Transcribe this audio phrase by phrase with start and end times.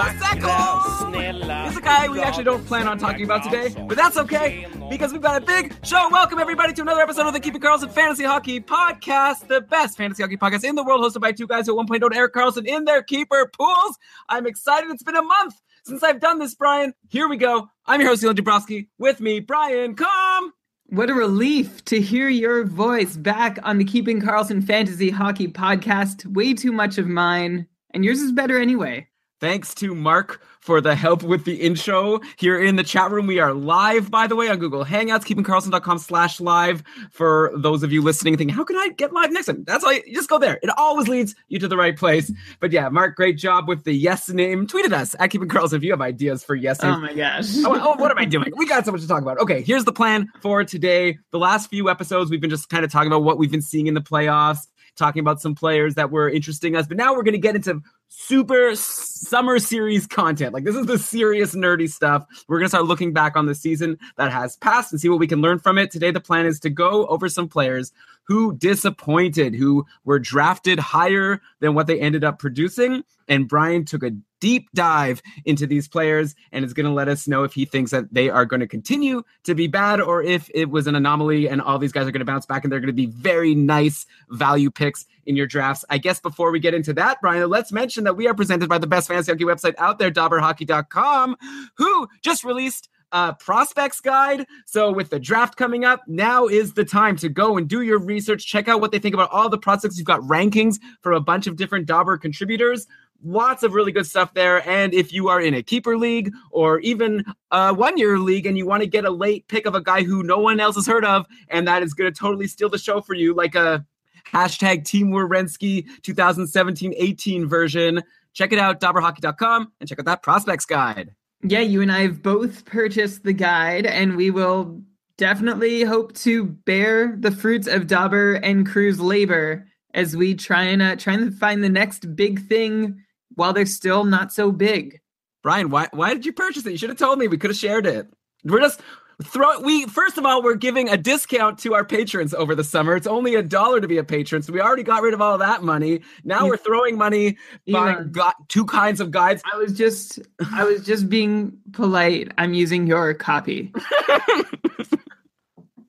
[0.00, 4.66] Snälla He's a guy we actually don't plan on talking about today, but that's okay
[4.88, 6.08] because we've got a big show.
[6.10, 9.98] Welcome everybody to another episode of the Keep It Karlsson Fantasy Hockey Podcast, the best
[9.98, 12.14] fantasy hockey podcast in the world, hosted by two guys who at one point owned
[12.14, 13.98] Erik Karlsson in their keeper pools.
[14.30, 14.90] I'm excited.
[14.90, 16.94] It's been a month since I've done this, Brian.
[17.10, 17.68] Here we go.
[17.84, 18.88] I'm your host, Elon Dabrowski.
[18.98, 20.54] With me, Brian Com.
[20.86, 26.24] What a relief to hear your voice back on the Keeping Karlsson Fantasy Hockey podcast.
[26.24, 29.06] Way too much of mine, and yours is better anyway.
[29.40, 33.26] Thanks to Mark for the help with the intro here in the chat room.
[33.26, 37.90] We are live, by the way, on Google Hangouts, keepingkarlsson.com slash live for those of
[37.90, 39.64] you listening thinking, how can I get live next time?
[39.66, 40.58] That's all you, you just go there.
[40.62, 42.30] It always leads you to the right place.
[42.60, 44.66] But yeah, Mark, great job with the yes name.
[44.66, 46.96] Tweeted us at Keeping Karlsson if you have ideas for yes names.
[46.98, 47.46] Oh my gosh.
[47.64, 48.52] oh, oh, what am I doing?
[48.58, 49.38] We got so much to talk about.
[49.38, 51.18] Okay, here's the plan for today.
[51.30, 53.86] The last few episodes, we've been just kind of talking about what we've been seeing
[53.86, 56.86] in the playoffs, talking about some players that were interesting us.
[56.86, 60.52] But now we're going to get into super summer series content.
[60.52, 62.26] Like this is the serious nerdy stuff.
[62.48, 65.20] We're going to start looking back on the season that has passed and see what
[65.20, 65.90] we can learn from it.
[65.92, 67.92] Today the plan is to go over some players
[68.24, 73.02] who disappointed, who were drafted higher than what they ended up producing.
[73.28, 77.28] And Brian took a deep dive into these players and is going to let us
[77.28, 80.50] know if he thinks that they are going to continue to be bad or if
[80.54, 82.80] it was an anomaly and all these guys are going to bounce back and they're
[82.80, 85.84] going to be very nice value picks in your drafts.
[85.90, 88.78] I guess before we get into that, Brian, let's mention that we are presented by
[88.78, 91.36] the best fantasy hockey website out there, DobberHockey.com,
[91.76, 94.46] who just released uh, prospects guide.
[94.66, 97.98] So with the draft coming up, now is the time to go and do your
[97.98, 98.46] research.
[98.46, 99.98] Check out what they think about all the prospects.
[99.98, 102.86] You've got rankings from a bunch of different Dobber contributors.
[103.22, 104.66] Lots of really good stuff there.
[104.66, 108.56] And if you are in a keeper league or even a one year league and
[108.56, 110.86] you want to get a late pick of a guy who no one else has
[110.86, 113.84] heard of, and that is going to totally steal the show for you, like a
[114.32, 120.64] hashtag Team Werenski 2017 18 version, check it out, dobberhockey.com, and check out that prospects
[120.64, 121.14] guide.
[121.42, 124.82] Yeah, you and I have both purchased the guide, and we will
[125.16, 130.82] definitely hope to bear the fruits of Dobber and Crew's labor as we try and
[130.82, 133.02] uh, try and find the next big thing
[133.34, 135.00] while they're still not so big.
[135.42, 136.72] Brian, why why did you purchase it?
[136.72, 137.26] You should have told me.
[137.26, 138.06] We could have shared it.
[138.44, 138.80] We're just
[139.22, 142.96] throw we first of all we're giving a discount to our patrons over the summer.
[142.96, 145.38] It's only a dollar to be a patron so we already got rid of all
[145.38, 146.00] that money.
[146.24, 147.36] Now we're throwing money
[147.70, 149.42] buying got two kinds of guides.
[149.52, 150.18] I was just
[150.52, 152.32] I was just being polite.
[152.38, 153.72] I'm using your copy.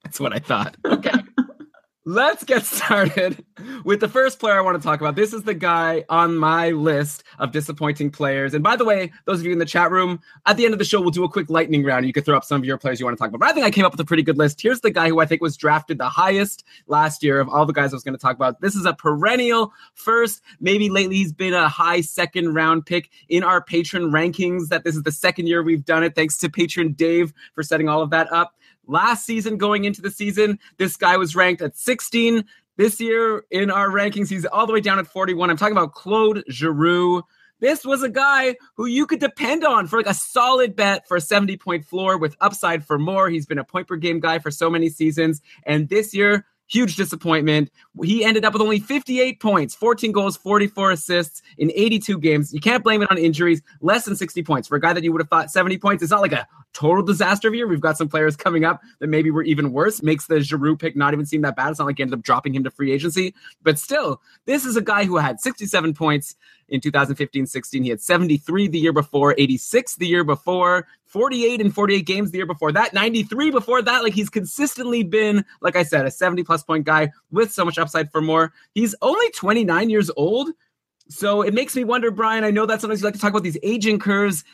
[0.03, 0.75] that's what i thought.
[0.85, 1.11] Okay
[2.03, 3.45] Let's get started
[3.85, 5.15] with the first player I want to talk about.
[5.15, 8.55] This is the guy on my list of disappointing players.
[8.55, 10.79] And by the way, those of you in the chat room, at the end of
[10.79, 12.07] the show, we'll do a quick lightning round.
[12.07, 13.41] You could throw up some of your players you want to talk about.
[13.41, 14.59] But I think I came up with a pretty good list.
[14.59, 17.73] Here's the guy who I think was drafted the highest last year of all the
[17.73, 18.61] guys I was going to talk about.
[18.61, 20.41] This is a perennial first.
[20.59, 24.69] Maybe lately he's been a high second round pick in our patron rankings.
[24.69, 26.15] That this is the second year we've done it.
[26.15, 28.55] Thanks to patron Dave for setting all of that up.
[28.91, 32.43] Last season, going into the season, this guy was ranked at 16.
[32.75, 35.49] This year in our rankings, he's all the way down at 41.
[35.49, 37.23] I'm talking about Claude Giroux.
[37.61, 41.15] This was a guy who you could depend on for like a solid bet for
[41.15, 43.29] a 70 point floor with upside for more.
[43.29, 45.41] He's been a point per game guy for so many seasons.
[45.65, 47.71] And this year, huge disappointment.
[48.03, 52.53] He ended up with only 58 points, 14 goals, 44 assists in 82 games.
[52.53, 53.61] You can't blame it on injuries.
[53.79, 56.03] Less than 60 points for a guy that you would have thought 70 points.
[56.03, 57.67] It's not like a total disaster of year.
[57.67, 60.01] We've got some players coming up that maybe were even worse.
[60.01, 61.69] Makes the Giroux pick not even seem that bad.
[61.69, 64.75] It's not like he ended up dropping him to free agency, but still, this is
[64.75, 66.35] a guy who had 67 points
[66.69, 67.83] in 2015 16.
[67.83, 72.37] He had 73 the year before, 86 the year before, 48 and 48 games the
[72.37, 74.03] year before that, 93 before that.
[74.03, 77.77] Like he's consistently been, like I said, a 70 plus point guy with so much
[77.77, 78.53] upside for more.
[78.73, 80.49] He's only 29 years old.
[81.09, 82.45] So it makes me wonder, Brian.
[82.45, 84.45] I know that sometimes you like to talk about these aging curves.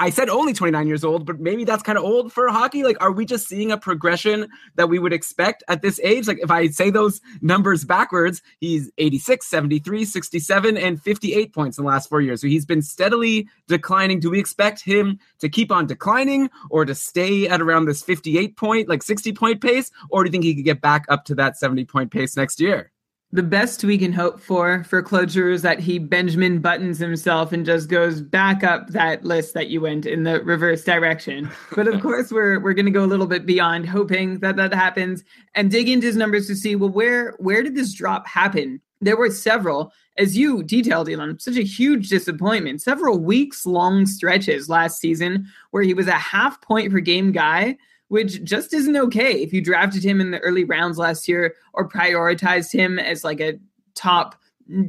[0.00, 2.84] I said only 29 years old, but maybe that's kind of old for hockey.
[2.84, 6.28] Like, are we just seeing a progression that we would expect at this age?
[6.28, 11.84] Like, if I say those numbers backwards, he's 86, 73, 67, and 58 points in
[11.84, 12.40] the last four years.
[12.40, 14.20] So he's been steadily declining.
[14.20, 18.56] Do we expect him to keep on declining or to stay at around this 58
[18.56, 19.90] point, like 60 point pace?
[20.10, 22.60] Or do you think he could get back up to that 70 point pace next
[22.60, 22.92] year?
[23.30, 27.66] The best we can hope for for Cloture is that he Benjamin buttons himself and
[27.66, 31.50] just goes back up that list that you went in the reverse direction.
[31.74, 34.72] But of course, we're we're going to go a little bit beyond hoping that that
[34.72, 38.80] happens and dig into his numbers to see well where where did this drop happen?
[39.00, 42.82] There were several, as you detailed, Elon, such a huge disappointment.
[42.82, 47.76] Several weeks long stretches last season where he was a half point per game guy
[48.08, 51.88] which just isn't okay if you drafted him in the early rounds last year or
[51.88, 53.58] prioritized him as like a
[53.94, 54.34] top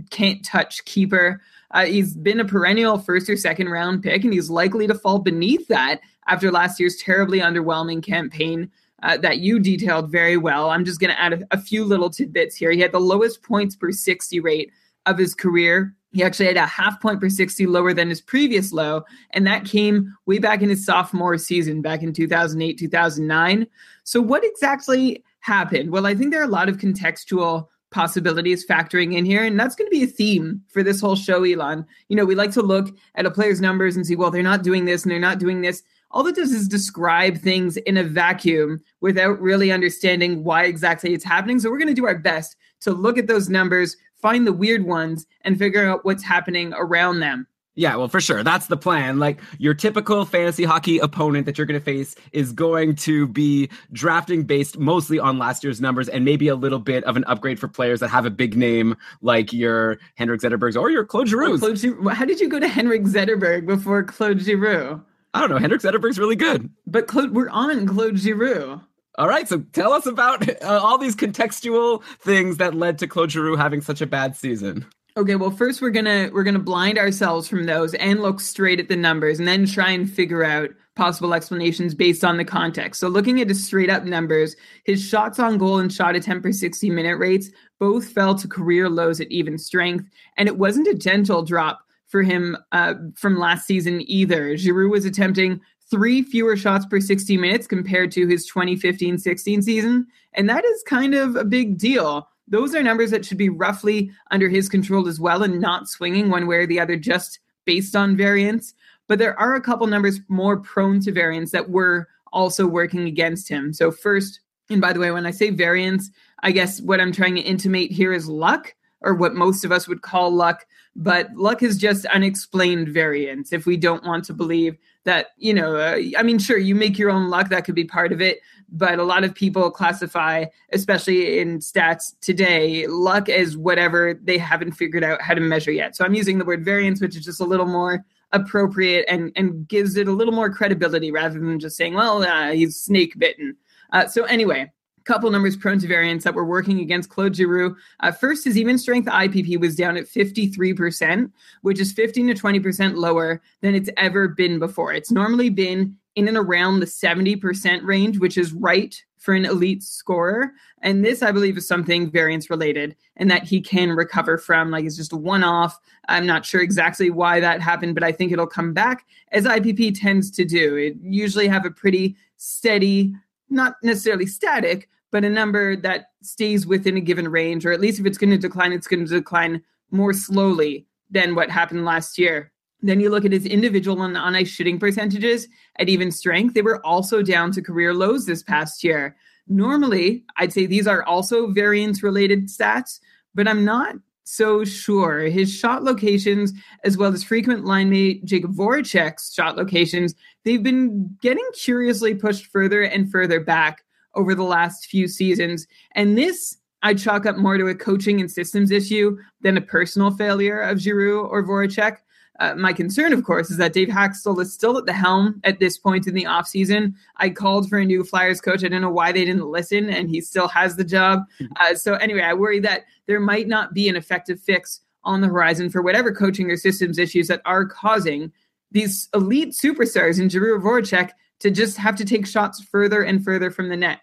[0.09, 1.41] can't touch keeper.
[1.71, 5.19] Uh, he's been a perennial first or second round pick, and he's likely to fall
[5.19, 8.71] beneath that after last year's terribly underwhelming campaign
[9.03, 10.69] uh, that you detailed very well.
[10.69, 12.71] I'm just going to add a, a few little tidbits here.
[12.71, 14.71] He had the lowest points per 60 rate
[15.05, 18.71] of his career he actually had a half point per 60 lower than his previous
[18.71, 23.67] low, and that came way back in his sophomore season, back in 2008, 2009.
[24.03, 25.91] So, what exactly happened?
[25.91, 29.75] Well, I think there are a lot of contextual possibilities factoring in here, and that's
[29.75, 31.85] going to be a theme for this whole show, Elon.
[32.07, 34.63] You know, we like to look at a player's numbers and see, well, they're not
[34.63, 35.83] doing this and they're not doing this.
[36.11, 41.23] All that does is describe things in a vacuum without really understanding why exactly it's
[41.23, 41.59] happening.
[41.59, 44.85] So, we're going to do our best to look at those numbers, find the weird
[44.85, 47.47] ones and figure out what's happening around them.
[47.79, 48.43] Yeah, well, for sure.
[48.43, 49.19] That's the plan.
[49.19, 53.69] Like your typical fantasy hockey opponent that you're going to face is going to be
[53.93, 57.57] drafting based mostly on last year's numbers and maybe a little bit of an upgrade
[57.57, 61.29] for players that have a big name like your Henrik Zetterbergs or your Claude oh,
[61.29, 61.57] Giroux.
[61.61, 65.01] Oh, how did you go to Henrik Zetterberg before Claude Giroux?
[65.33, 65.57] I don't know.
[65.57, 66.69] Henrik Zetterberg's really good.
[66.85, 68.81] But Claude, we're on Claude Giroux.
[69.19, 73.31] All right, so tell us about uh, all these contextual things that led to Claude
[73.31, 74.85] Giroux having such a bad season.
[75.17, 78.87] Okay, well, first we're gonna we're gonna blind ourselves from those and look straight at
[78.87, 83.01] the numbers, and then try and figure out possible explanations based on the context.
[83.01, 84.55] So, looking at his straight up numbers,
[84.85, 88.87] his shots on goal and shot attempt per 60 minute rates both fell to career
[88.87, 90.05] lows at even strength,
[90.37, 94.55] and it wasn't a gentle drop for him uh, from last season either.
[94.55, 100.07] Giroux was attempting three fewer shots per 60 minutes compared to his 2015 16 season.
[100.33, 102.27] And that is kind of a big deal.
[102.47, 106.29] Those are numbers that should be roughly under his control as well and not swinging
[106.29, 108.73] one way or the other just based on variance.
[109.07, 113.49] But there are a couple numbers more prone to variance that were also working against
[113.49, 113.73] him.
[113.73, 116.11] So, first, and by the way, when I say variance,
[116.43, 119.87] I guess what I'm trying to intimate here is luck, or what most of us
[119.87, 120.65] would call luck.
[120.95, 125.75] But luck is just unexplained variance if we don't want to believe that you know
[125.75, 128.39] uh, i mean sure you make your own luck that could be part of it
[128.71, 134.71] but a lot of people classify especially in stats today luck as whatever they haven't
[134.73, 135.95] figured out how to measure yet.
[135.95, 139.67] So i'm using the word variance which is just a little more appropriate and and
[139.67, 143.55] gives it a little more credibility rather than just saying well uh, he's snake bitten.
[143.91, 144.71] Uh, so anyway
[145.09, 147.75] couple numbers prone to variance that were working against Claude Giroux.
[148.01, 151.31] Uh, first, his even strength IPP was down at 53%,
[151.63, 154.93] which is 15 to 20% lower than it's ever been before.
[154.93, 159.81] It's normally been in and around the 70% range, which is right for an elite
[159.81, 160.51] scorer.
[160.83, 164.69] And this, I believe, is something variance related and that he can recover from.
[164.69, 165.79] Like it's just a one off.
[166.07, 169.99] I'm not sure exactly why that happened, but I think it'll come back as IPP
[169.99, 170.75] tends to do.
[170.75, 173.15] It usually have a pretty steady,
[173.49, 177.99] not necessarily static, but a number that stays within a given range, or at least
[177.99, 179.61] if it's going to decline, it's going to decline
[179.91, 182.51] more slowly than what happened last year.
[182.81, 185.47] Then you look at his individual and on ice shooting percentages
[185.79, 189.17] at even strength, they were also down to career lows this past year.
[189.47, 192.99] Normally, I'd say these are also variance related stats,
[193.33, 195.21] but I'm not so sure.
[195.21, 200.13] His shot locations, as well as frequent line mate Jakub Voracek's shot locations,
[200.45, 203.83] they've been getting curiously pushed further and further back
[204.19, 205.65] over the last few seasons.
[205.95, 210.11] And this I chalk up more to a coaching and systems issue than a personal
[210.11, 211.97] failure of Giroux or Voracek.
[212.39, 215.59] Uh, my concern, of course, is that Dave Hakstol is still at the helm at
[215.59, 216.93] this point in the offseason.
[217.17, 218.63] I called for a new Flyers coach.
[218.63, 221.23] I don't know why they didn't listen, and he still has the job.
[221.41, 221.53] Mm-hmm.
[221.59, 225.27] Uh, so, anyway, I worry that there might not be an effective fix on the
[225.27, 228.31] horizon for whatever coaching or systems issues that are causing
[228.71, 233.51] these elite superstars in Giroux Voracek to just have to take shots further and further
[233.51, 233.99] from the net.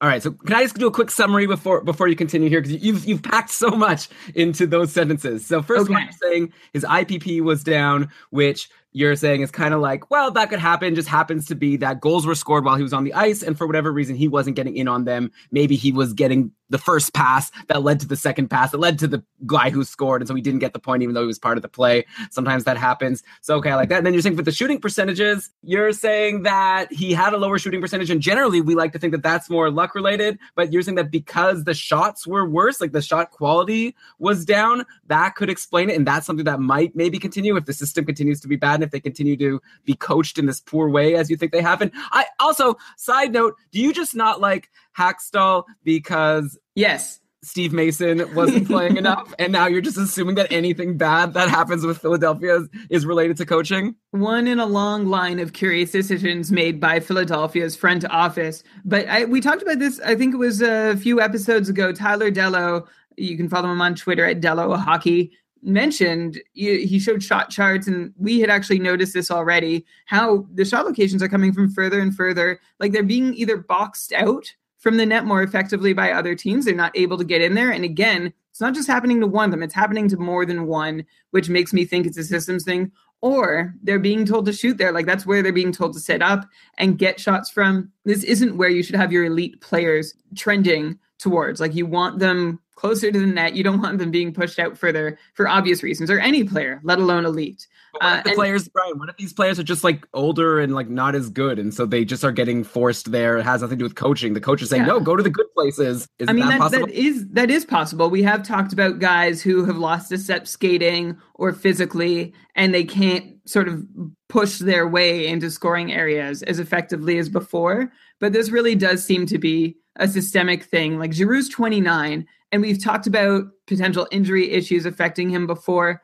[0.00, 2.60] All right, so can I just do a quick summary before before you continue here
[2.60, 5.46] because you've you've packed so much into those sentences.
[5.46, 5.94] So first okay.
[5.94, 10.30] one, you're saying his IPP was down, which you're saying is kind of like, well,
[10.30, 10.94] that could happen.
[10.94, 13.58] Just happens to be that goals were scored while he was on the ice, and
[13.58, 15.32] for whatever reason, he wasn't getting in on them.
[15.50, 18.98] Maybe he was getting the first pass that led to the second pass that led
[18.98, 21.26] to the guy who scored, and so he didn't get the point, even though he
[21.26, 22.06] was part of the play.
[22.30, 23.22] Sometimes that happens.
[23.42, 23.98] So okay, I like that.
[23.98, 27.58] And then you're saying for the shooting percentages, you're saying that he had a lower
[27.58, 30.38] shooting percentage, and generally we like to think that that's more luck related.
[30.54, 34.86] But you're saying that because the shots were worse, like the shot quality was down,
[35.08, 38.40] that could explain it, and that's something that might maybe continue if the system continues
[38.40, 41.36] to be bad if they continue to be coached in this poor way as you
[41.36, 41.92] think they have been.
[42.12, 48.66] I also, side note, do you just not like Hakstol because yes, Steve Mason wasn't
[48.66, 52.68] playing enough, and now you're just assuming that anything bad that happens with Philadelphia is,
[52.90, 53.94] is, related to coaching?
[54.10, 58.64] One in a long line of curious decisions made by Philadelphia's front office.
[58.84, 61.92] But I, we talked about this, I think it was a few episodes ago.
[61.92, 62.86] Tyler Dellow,
[63.16, 65.32] you can follow him on Twitter at Dello Hockey,
[65.64, 70.84] mentioned, he showed shot charts, and we had actually noticed this already how the shot
[70.84, 72.60] locations are coming from further and further.
[72.78, 76.66] Like they're being either boxed out from the net more effectively by other teams.
[76.66, 77.70] They're not able to get in there.
[77.70, 80.66] And again, it's not just happening to one of them, it's happening to more than
[80.66, 82.92] one, which makes me think it's a systems thing.
[83.22, 84.92] Or they're being told to shoot there.
[84.92, 87.90] Like that's where they're being told to set up and get shots from.
[88.04, 91.58] This isn't where you should have your elite players trending towards.
[91.58, 93.54] Like you want them closer to the net.
[93.54, 96.98] You don't want them being pushed out further for obvious reasons, or any player, let
[96.98, 97.66] alone elite.
[98.00, 100.88] Uh, the and, players, Brian, what if these players are just like older and like
[100.88, 103.38] not as good, and so they just are getting forced there?
[103.38, 104.34] It has nothing to do with coaching.
[104.34, 104.88] The coach is saying, yeah.
[104.88, 107.64] "No, go to the good places." Is I mean, that, that, that is that is
[107.64, 108.10] possible.
[108.10, 112.84] We have talked about guys who have lost a step skating or physically, and they
[112.84, 113.84] can't sort of
[114.28, 117.92] push their way into scoring areas as effectively as before.
[118.20, 120.98] But this really does seem to be a systemic thing.
[120.98, 126.00] Like Giroux's 29, and we've talked about potential injury issues affecting him before.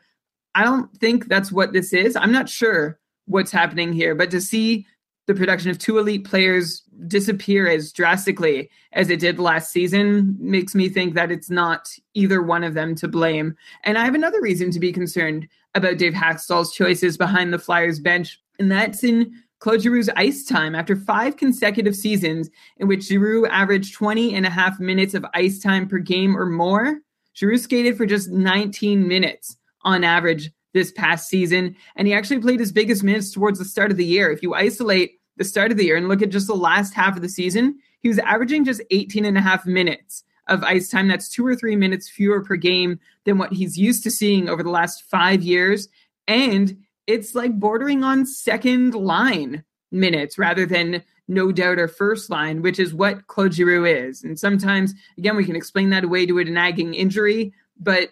[0.56, 2.16] I don't think that's what this is.
[2.16, 4.84] I'm not sure what's happening here, but to see
[5.28, 10.74] the production of two elite players disappear as drastically as it did last season makes
[10.74, 13.54] me think that it's not either one of them to blame.
[13.84, 18.00] And I have another reason to be concerned about Dave Hakstol's choices behind the Flyers
[18.00, 23.46] bench, and that's in Claude Giroux's ice time after five consecutive seasons in which Giroux
[23.46, 26.98] averaged 20 and a half minutes of ice time per game or more.
[27.34, 32.60] Giroux skated for just 19 minutes on average this past season, and he actually played
[32.60, 34.30] his biggest minutes towards the start of the year.
[34.30, 37.16] If you isolate the start of the year and look at just the last half
[37.16, 41.06] of the season, he was averaging just 18 and a half minutes of ice time.
[41.06, 44.62] That's two or three minutes fewer per game than what he's used to seeing over
[44.62, 45.88] the last five years.
[46.26, 46.78] And
[47.10, 52.78] it's like bordering on second line minutes rather than no doubt our first line, which
[52.78, 54.22] is what Claude Giroux is.
[54.24, 58.10] And sometimes, again, we can explain that away to a nagging injury, but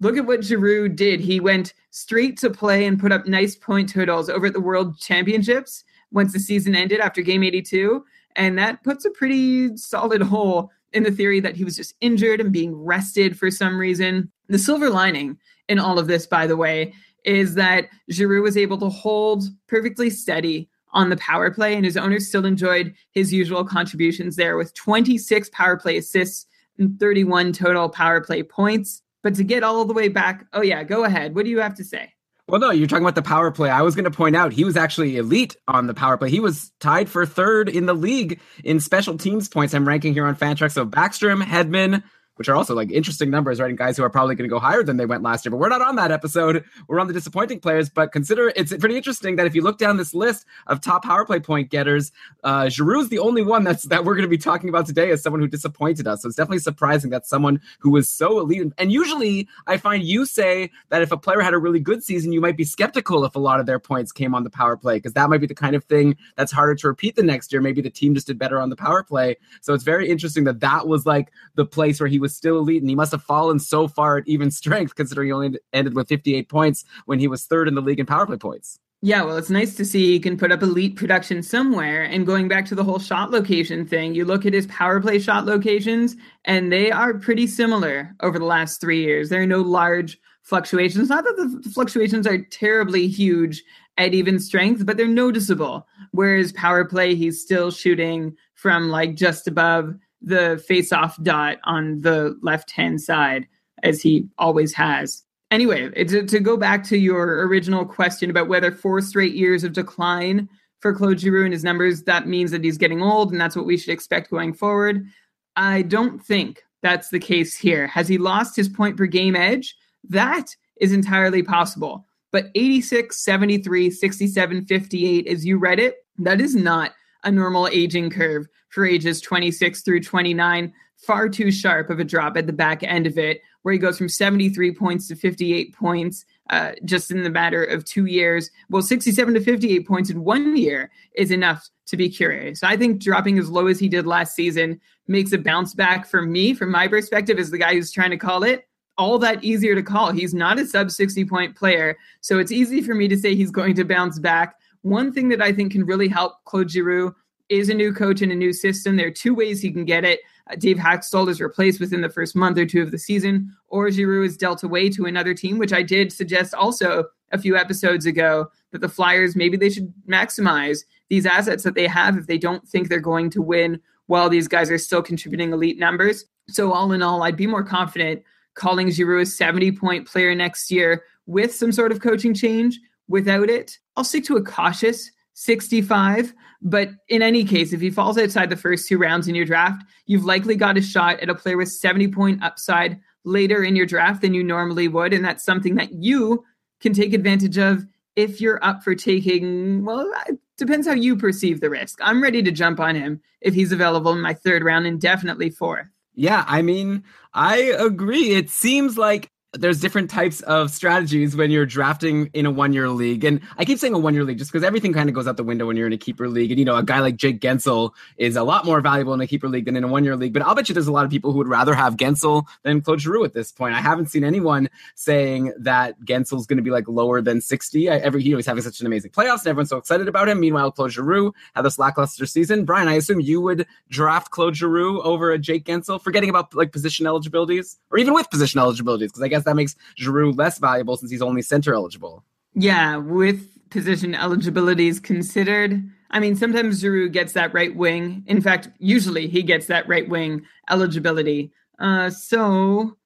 [0.00, 1.20] look at what Giroux did.
[1.20, 4.98] He went straight to play and put up nice point totals over at the World
[4.98, 8.04] Championships once the season ended after game 82.
[8.36, 12.40] And that puts a pretty solid hole in the theory that he was just injured
[12.40, 14.30] and being rested for some reason.
[14.48, 15.38] The silver lining
[15.68, 16.94] in all of this, by the way,
[17.26, 21.96] is that Giroux was able to hold perfectly steady on the power play, and his
[21.96, 26.46] owners still enjoyed his usual contributions there with 26 power play assists
[26.78, 29.02] and 31 total power play points.
[29.22, 31.34] But to get all the way back, oh, yeah, go ahead.
[31.34, 32.12] What do you have to say?
[32.48, 33.70] Well, no, you're talking about the power play.
[33.70, 36.30] I was going to point out he was actually elite on the power play.
[36.30, 39.74] He was tied for third in the league in special teams points.
[39.74, 40.72] I'm ranking here on Fantrax.
[40.72, 42.04] So Backstrom, Hedman,
[42.36, 43.68] which are also like interesting numbers, right?
[43.68, 45.50] And guys who are probably going to go higher than they went last year.
[45.50, 46.64] But we're not on that episode.
[46.86, 47.88] We're on the disappointing players.
[47.88, 51.24] But consider it's pretty interesting that if you look down this list of top power
[51.24, 52.12] play point getters,
[52.44, 55.22] uh, Giroux's the only one that's that we're going to be talking about today as
[55.22, 56.22] someone who disappointed us.
[56.22, 58.72] So it's definitely surprising that someone who was so elite.
[58.78, 62.32] And usually, I find you say that if a player had a really good season,
[62.32, 64.96] you might be skeptical if a lot of their points came on the power play
[64.96, 67.60] because that might be the kind of thing that's harder to repeat the next year.
[67.60, 69.36] Maybe the team just did better on the power play.
[69.60, 72.58] So it's very interesting that that was like the place where he was was still
[72.58, 75.94] elite, and he must have fallen so far at even strength, considering he only ended
[75.94, 78.80] with 58 points when he was third in the league in power play points.
[79.02, 82.02] Yeah, well, it's nice to see he can put up elite production somewhere.
[82.02, 85.20] And going back to the whole shot location thing, you look at his power play
[85.20, 89.28] shot locations, and they are pretty similar over the last three years.
[89.28, 91.08] There are no large fluctuations.
[91.08, 93.62] Not that the fluctuations are terribly huge
[93.98, 95.86] at even strength, but they're noticeable.
[96.12, 99.94] Whereas power play, he's still shooting from like just above
[100.26, 103.46] the face off dot on the left hand side,
[103.82, 105.24] as he always has.
[105.50, 109.72] Anyway, to, to go back to your original question about whether four straight years of
[109.72, 110.48] decline
[110.80, 113.64] for Claude Giroux and his numbers, that means that he's getting old and that's what
[113.64, 115.06] we should expect going forward.
[115.54, 117.86] I don't think that's the case here.
[117.86, 119.76] Has he lost his point per game edge?
[120.08, 122.04] That is entirely possible.
[122.32, 126.92] But 86, 73, 67, 58, as you read it, that is not
[127.26, 130.72] a normal aging curve for ages 26 through 29.
[130.96, 133.98] Far too sharp of a drop at the back end of it, where he goes
[133.98, 138.50] from 73 points to 58 points uh, just in the matter of two years.
[138.70, 142.60] Well, 67 to 58 points in one year is enough to be curious.
[142.60, 146.06] So I think dropping as low as he did last season makes a bounce back
[146.06, 148.66] for me, from my perspective, as the guy who's trying to call it,
[148.98, 150.12] all that easier to call.
[150.12, 153.50] He's not a sub 60 point player, so it's easy for me to say he's
[153.50, 154.56] going to bounce back.
[154.86, 157.12] One thing that I think can really help Claude Giroux
[157.48, 158.94] is a new coach and a new system.
[158.94, 160.20] There are two ways he can get it.
[160.48, 163.90] Uh, Dave Hakstol is replaced within the first month or two of the season, or
[163.90, 168.06] Giroux is dealt away to another team, which I did suggest also a few episodes
[168.06, 172.38] ago that the Flyers maybe they should maximize these assets that they have if they
[172.38, 176.26] don't think they're going to win while these guys are still contributing elite numbers.
[176.46, 178.22] So all in all, I'd be more confident
[178.54, 182.78] calling Giroux a 70 point player next year with some sort of coaching change.
[183.08, 186.34] Without it, I'll stick to a cautious 65.
[186.62, 189.84] But in any case, if he falls outside the first two rounds in your draft,
[190.06, 193.86] you've likely got a shot at a player with 70 point upside later in your
[193.86, 195.12] draft than you normally would.
[195.12, 196.44] And that's something that you
[196.80, 197.84] can take advantage of
[198.16, 201.98] if you're up for taking, well, it depends how you perceive the risk.
[202.02, 205.50] I'm ready to jump on him if he's available in my third round and definitely
[205.50, 205.86] fourth.
[206.14, 208.30] Yeah, I mean, I agree.
[208.30, 212.88] It seems like there's different types of strategies when you're drafting in a one year
[212.88, 213.24] league.
[213.24, 215.36] And I keep saying a one year league just because everything kind of goes out
[215.36, 216.50] the window when you're in a keeper league.
[216.50, 219.26] And, you know, a guy like Jake Guentzel is a lot more valuable in a
[219.26, 220.32] keeper league than in a one year league.
[220.32, 222.80] But I'll bet you there's a lot of people who would rather have Guentzel than
[222.80, 223.74] Claude Giroux at this point.
[223.74, 227.88] I haven't seen anyone saying that Guentzel's going to be like lower than 60.
[227.88, 230.28] I, every, you know, he's having such an amazing playoffs and everyone's so excited about
[230.28, 230.40] him.
[230.40, 232.64] Meanwhile, Claude Giroux had this lackluster season.
[232.64, 236.72] Brian, I assume you would draft Claude Giroux over a Jake Guentzel, forgetting about like
[236.72, 240.96] position eligibilities or even with position eligibilities, because I guess that makes Giroux less valuable
[240.96, 242.24] since he's only center eligible.
[242.54, 245.82] Yeah, with position eligibilities considered.
[246.10, 248.22] I mean, sometimes Giroux gets that right wing.
[248.26, 251.52] In fact, usually he gets that right wing eligibility.
[251.78, 252.96] Uh, so,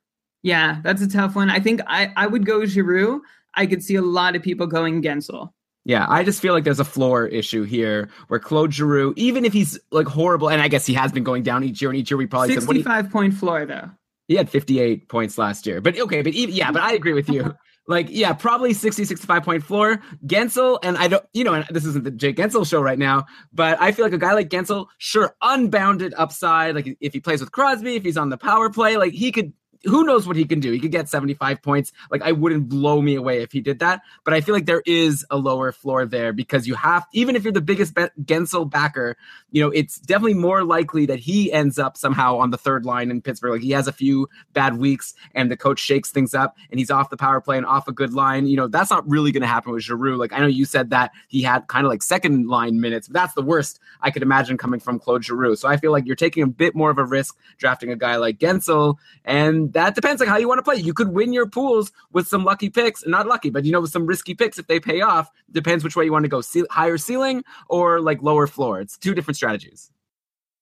[0.42, 1.50] yeah, that's a tough one.
[1.50, 3.22] I think I, I would go Giroux.
[3.54, 5.52] I could see a lot of people going Guentzel.
[5.84, 9.52] Yeah, I just feel like there's a floor issue here where Claude Giroux, even if
[9.52, 12.10] he's like horrible, and I guess he has been going down each year, and each
[12.10, 13.90] year we probably 65 said, point floor though.
[14.30, 15.80] He had 58 points last year.
[15.80, 17.52] But okay, but even, yeah, but I agree with you.
[17.86, 20.00] Like, yeah, probably 60, 65 point floor.
[20.24, 23.24] Guentzel, and I don't, you know, and this isn't the Jake Guentzel show right now,
[23.52, 26.76] but I feel like a guy like Guentzel, sure, unbounded upside.
[26.76, 29.52] Like, if he plays with Crosby, if he's on the power play, like, he could
[29.84, 30.70] who knows what he can do?
[30.72, 31.92] He could get 75 points.
[32.10, 34.82] Like I wouldn't blow me away if he did that, but I feel like there
[34.84, 38.70] is a lower floor there because you have even if you're the biggest be- Guentzel
[38.70, 39.16] backer,
[39.50, 43.10] you know, it's definitely more likely that he ends up somehow on the third line
[43.10, 43.52] in Pittsburgh.
[43.52, 46.90] Like he has a few bad weeks and the coach shakes things up and he's
[46.90, 48.46] off the power play and off a good line.
[48.46, 50.16] You know, that's not really going to happen with Giroux.
[50.16, 53.14] Like I know you said that he had kind of like second line minutes, but
[53.14, 55.56] that's the worst I could imagine coming from Claude Giroux.
[55.56, 58.16] So I feel like you're taking a bit more of a risk drafting a guy
[58.16, 60.76] like Guentzel and that depends on how you want to play.
[60.76, 63.90] You could win your pools with some lucky picks, not lucky, but you know, with
[63.90, 65.30] some risky picks if they pay off.
[65.52, 68.80] Depends which way you want to go, Ce- higher ceiling or like lower floor.
[68.80, 69.90] It's two different strategies.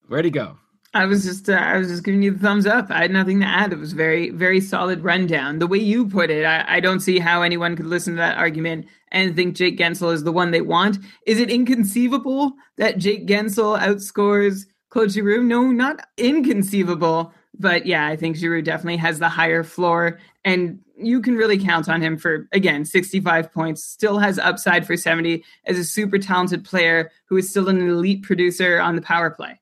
[0.08, 0.56] Where'd he go?
[0.94, 2.90] I was just uh, I was just giving you the thumbs up.
[2.90, 3.72] I had nothing to add.
[3.72, 5.58] It was very very solid rundown.
[5.58, 8.38] The way you put it, I, I don't see how anyone could listen to that
[8.38, 10.98] argument and think Jake Guentzel is the one they want.
[11.26, 15.42] Is it inconceivable that Jake Guentzel outscores Claude Giroux?
[15.42, 17.34] No, not inconceivable.
[17.58, 21.88] But yeah, I think Giroux definitely has the higher floor, and you can really count
[21.88, 23.82] on him for again 65 points.
[23.84, 28.22] Still has upside for 70 as a super talented player who is still an elite
[28.22, 29.60] producer on the power play.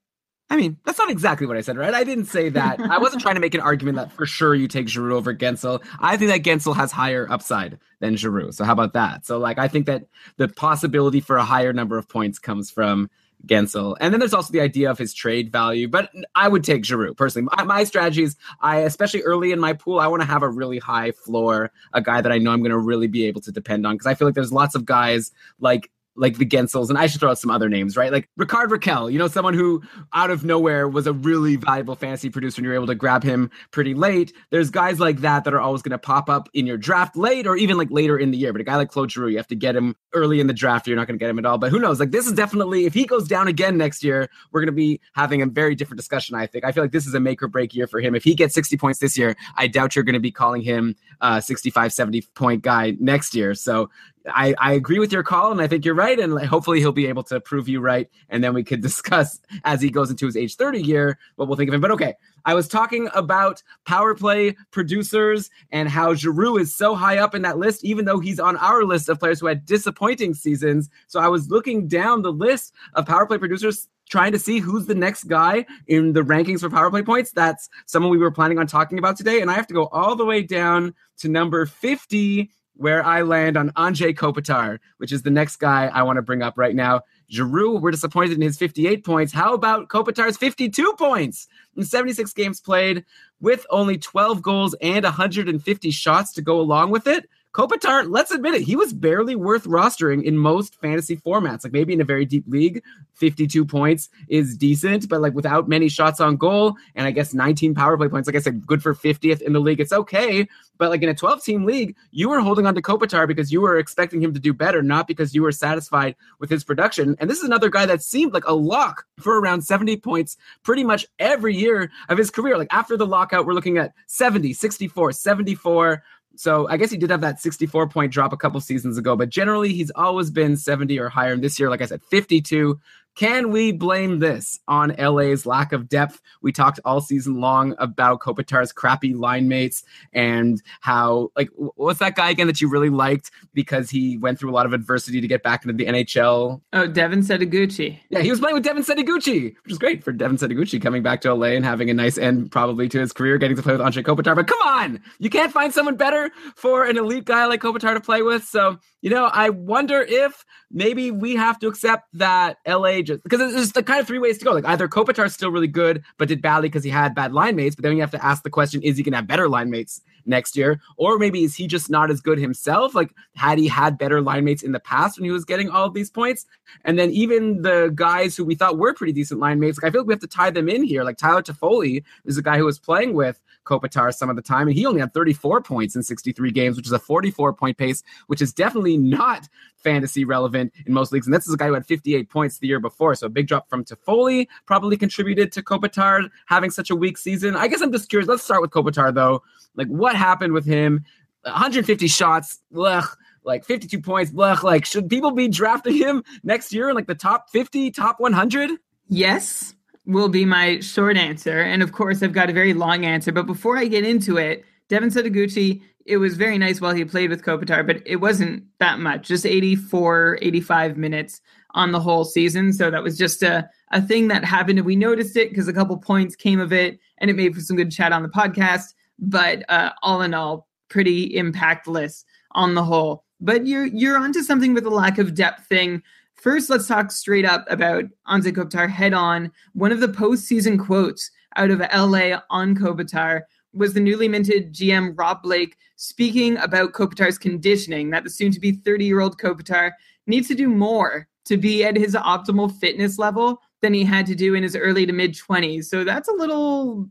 [0.49, 1.93] I mean, that's not exactly what I said, right?
[1.93, 2.81] I didn't say that.
[2.81, 5.85] I wasn't trying to make an argument that for sure you take Giroux over Guentzel.
[5.99, 8.53] I think that Guentzel has higher upside than Giroux.
[8.53, 9.27] So how about that?
[9.27, 10.05] So like, I think that
[10.37, 13.11] the possibility for a higher number of points comes from
[13.47, 13.97] Guentzel.
[14.01, 17.15] And then there's also the idea of his trade value, but I would take Giroux
[17.15, 17.49] personally.
[17.57, 20.49] My, my strategy is I, especially early in my pool, I want to have a
[20.49, 23.53] really high floor, a guy that I know I'm going to really be able to
[23.53, 26.99] depend on because I feel like there's lots of guys like like the Guentzels, and
[26.99, 28.13] I should throw out some other names, right?
[28.13, 32.31] Like Rickard Rakell, you know, someone who out of nowhere was a really valuable fantasy
[32.31, 34.33] producer and you're able to grab him pretty late.
[34.51, 37.47] There's guys like that that are always going to pop up in your draft late
[37.47, 38.53] or even like later in the year.
[38.53, 40.87] But a guy like Claude Giroux, you have to get him early in the draft.
[40.87, 41.59] You're not going to get him at all.
[41.59, 42.01] But who knows?
[42.01, 45.01] Like this is definitely, if he goes down again next year, we're going to be
[45.15, 46.65] having a very different discussion, I think.
[46.65, 48.15] I feel like this is a make or break year for him.
[48.15, 50.97] If he gets 60 points this year, I doubt you're going to be calling him
[51.21, 53.55] a 65, 70 point guy next year.
[53.55, 53.91] So
[54.29, 56.19] I, I agree with your call, and I think you're right.
[56.19, 58.09] And hopefully, he'll be able to prove you right.
[58.29, 61.57] And then we could discuss as he goes into his age 30 year what we'll
[61.57, 61.81] think of him.
[61.81, 67.19] But okay, I was talking about power play producers and how Giroux is so high
[67.19, 70.35] up in that list, even though he's on our list of players who had disappointing
[70.35, 70.89] seasons.
[71.07, 74.87] So I was looking down the list of power play producers trying to see who's
[74.87, 77.33] the next guy in the rankings for power play points.
[77.33, 79.41] That's someone we were planning on talking about today.
[79.41, 83.57] And I have to go all the way down to number 50 where I land
[83.57, 87.03] on Anze Kopitar, which is the next guy I want to bring up right now.
[87.31, 89.33] Giroux, we're disappointed in his 58 points.
[89.33, 93.05] How about Kopitar's 52 points in 76 games played
[93.41, 97.29] with only 12 goals and 150 shots to go along with it?
[97.57, 101.65] Kopitar, let's admit it, he was barely worth rostering in most fantasy formats.
[101.65, 102.83] Like maybe in a very deep league,
[103.15, 107.75] 52 points is decent, but like without many shots on goal and I guess 19
[107.75, 109.81] power play points, like I said, good for 50th in the league.
[109.81, 110.47] It's okay.
[110.77, 113.63] But like in a 12 team league, you were holding on to Kopitar because you
[113.63, 117.17] were expecting him to do better, not because you were satisfied with his production.
[117.21, 120.85] And this is another guy that seemed like a lock for around 70 points pretty
[120.85, 122.59] much every year of his career.
[122.59, 126.03] Like after the lockout, we're looking at 70, 64, 74.
[126.37, 129.29] So I guess he did have that 64 point drop a couple seasons ago, but
[129.29, 131.33] generally he's always been 70 or higher.
[131.33, 132.79] And this year, like I said, 52.
[133.17, 136.21] Can we blame this on LA's lack of depth?
[136.43, 142.15] We talked all season long about Kopitar's crappy line mates and how, like, what's that
[142.15, 145.27] guy again that you really liked because he went through a lot of adversity to
[145.27, 146.61] get back into the NHL?
[146.75, 147.99] Oh, Devin Setoguchi.
[148.11, 151.23] Yeah, he was playing with Devin Setoguchi, which is great for Devin Setoguchi coming back
[151.23, 153.81] to LA and having a nice end probably to his career, getting to play with
[153.81, 154.37] Anze Kopitar.
[154.37, 158.01] But come on, you can't find someone better for an elite guy like Kopitar to
[158.01, 158.45] play with.
[158.45, 163.55] So, you know, I wonder if maybe we have to accept that LA just because
[163.55, 164.53] it's the kind of three ways to go.
[164.53, 167.77] Like either Kopitar's still really good, but did badly because he had bad line mates.
[167.77, 169.71] But then you have to ask the question: Is he going to have better line
[169.71, 172.95] mates next year, or maybe is he just not as good himself?
[172.95, 175.87] Like had he had better line mates in the past when he was getting all
[175.87, 176.47] of these points?
[176.85, 179.93] And then even the guys who we thought were pretty decent line mates, like I
[179.93, 181.05] feel like we have to tie them in here.
[181.05, 184.69] Like Tyler Toffoli is a guy who was playing with Kopitar some of the time,
[184.69, 188.03] and he only had 34 points in 63 games, which is a 44 point pace,
[188.29, 191.27] which is definitely not fantasy relevant in most leagues.
[191.27, 193.47] And this is a guy who had 58 points the year before, so a big
[193.47, 197.57] drop from Toffoli probably contributed to Kopitar having such a weak season.
[197.57, 198.29] I guess I'm just curious.
[198.29, 199.43] Let's start with Kopitar though.
[199.75, 201.05] Like, what happened with him?
[201.43, 202.61] 150 shots.
[202.77, 203.05] Ugh
[203.47, 204.33] like 52 points.
[204.33, 208.21] Blech, like, should people be drafting him next year in like the top 50, top
[208.21, 208.73] 100?
[209.09, 209.75] Yes,
[210.07, 211.61] will be my short answer.
[211.61, 213.33] And of course, I've got a very long answer.
[213.33, 217.31] But before I get into it, Devin Setoguchi, it was very nice while he played
[217.31, 221.41] with Kopitar, but it wasn't that much, just 84, 85 minutes
[221.75, 222.73] on the whole season.
[222.73, 224.79] So that was just a, a thing that happened.
[224.79, 227.61] And we noticed it because a couple points came of it and it made for
[227.61, 228.95] some good chat on the podcast.
[229.19, 233.25] But uh, all in all, pretty impactless on the whole.
[233.41, 236.03] But you're you're onto something with the lack of depth thing.
[236.47, 239.51] First, let's talk straight up about Anze Kopitar head on.
[239.73, 243.41] One of the postseason quotes out of LA on Kopitar
[243.73, 248.61] was the newly minted GM Rob Blake speaking about Kopitar's conditioning, that the soon to
[248.61, 249.91] be 30 year old Kopitar
[250.29, 254.37] needs to do more to be at his optimal fitness level than he had to
[254.37, 255.87] do in his early to mid 20s.
[255.87, 257.09] So that's a little,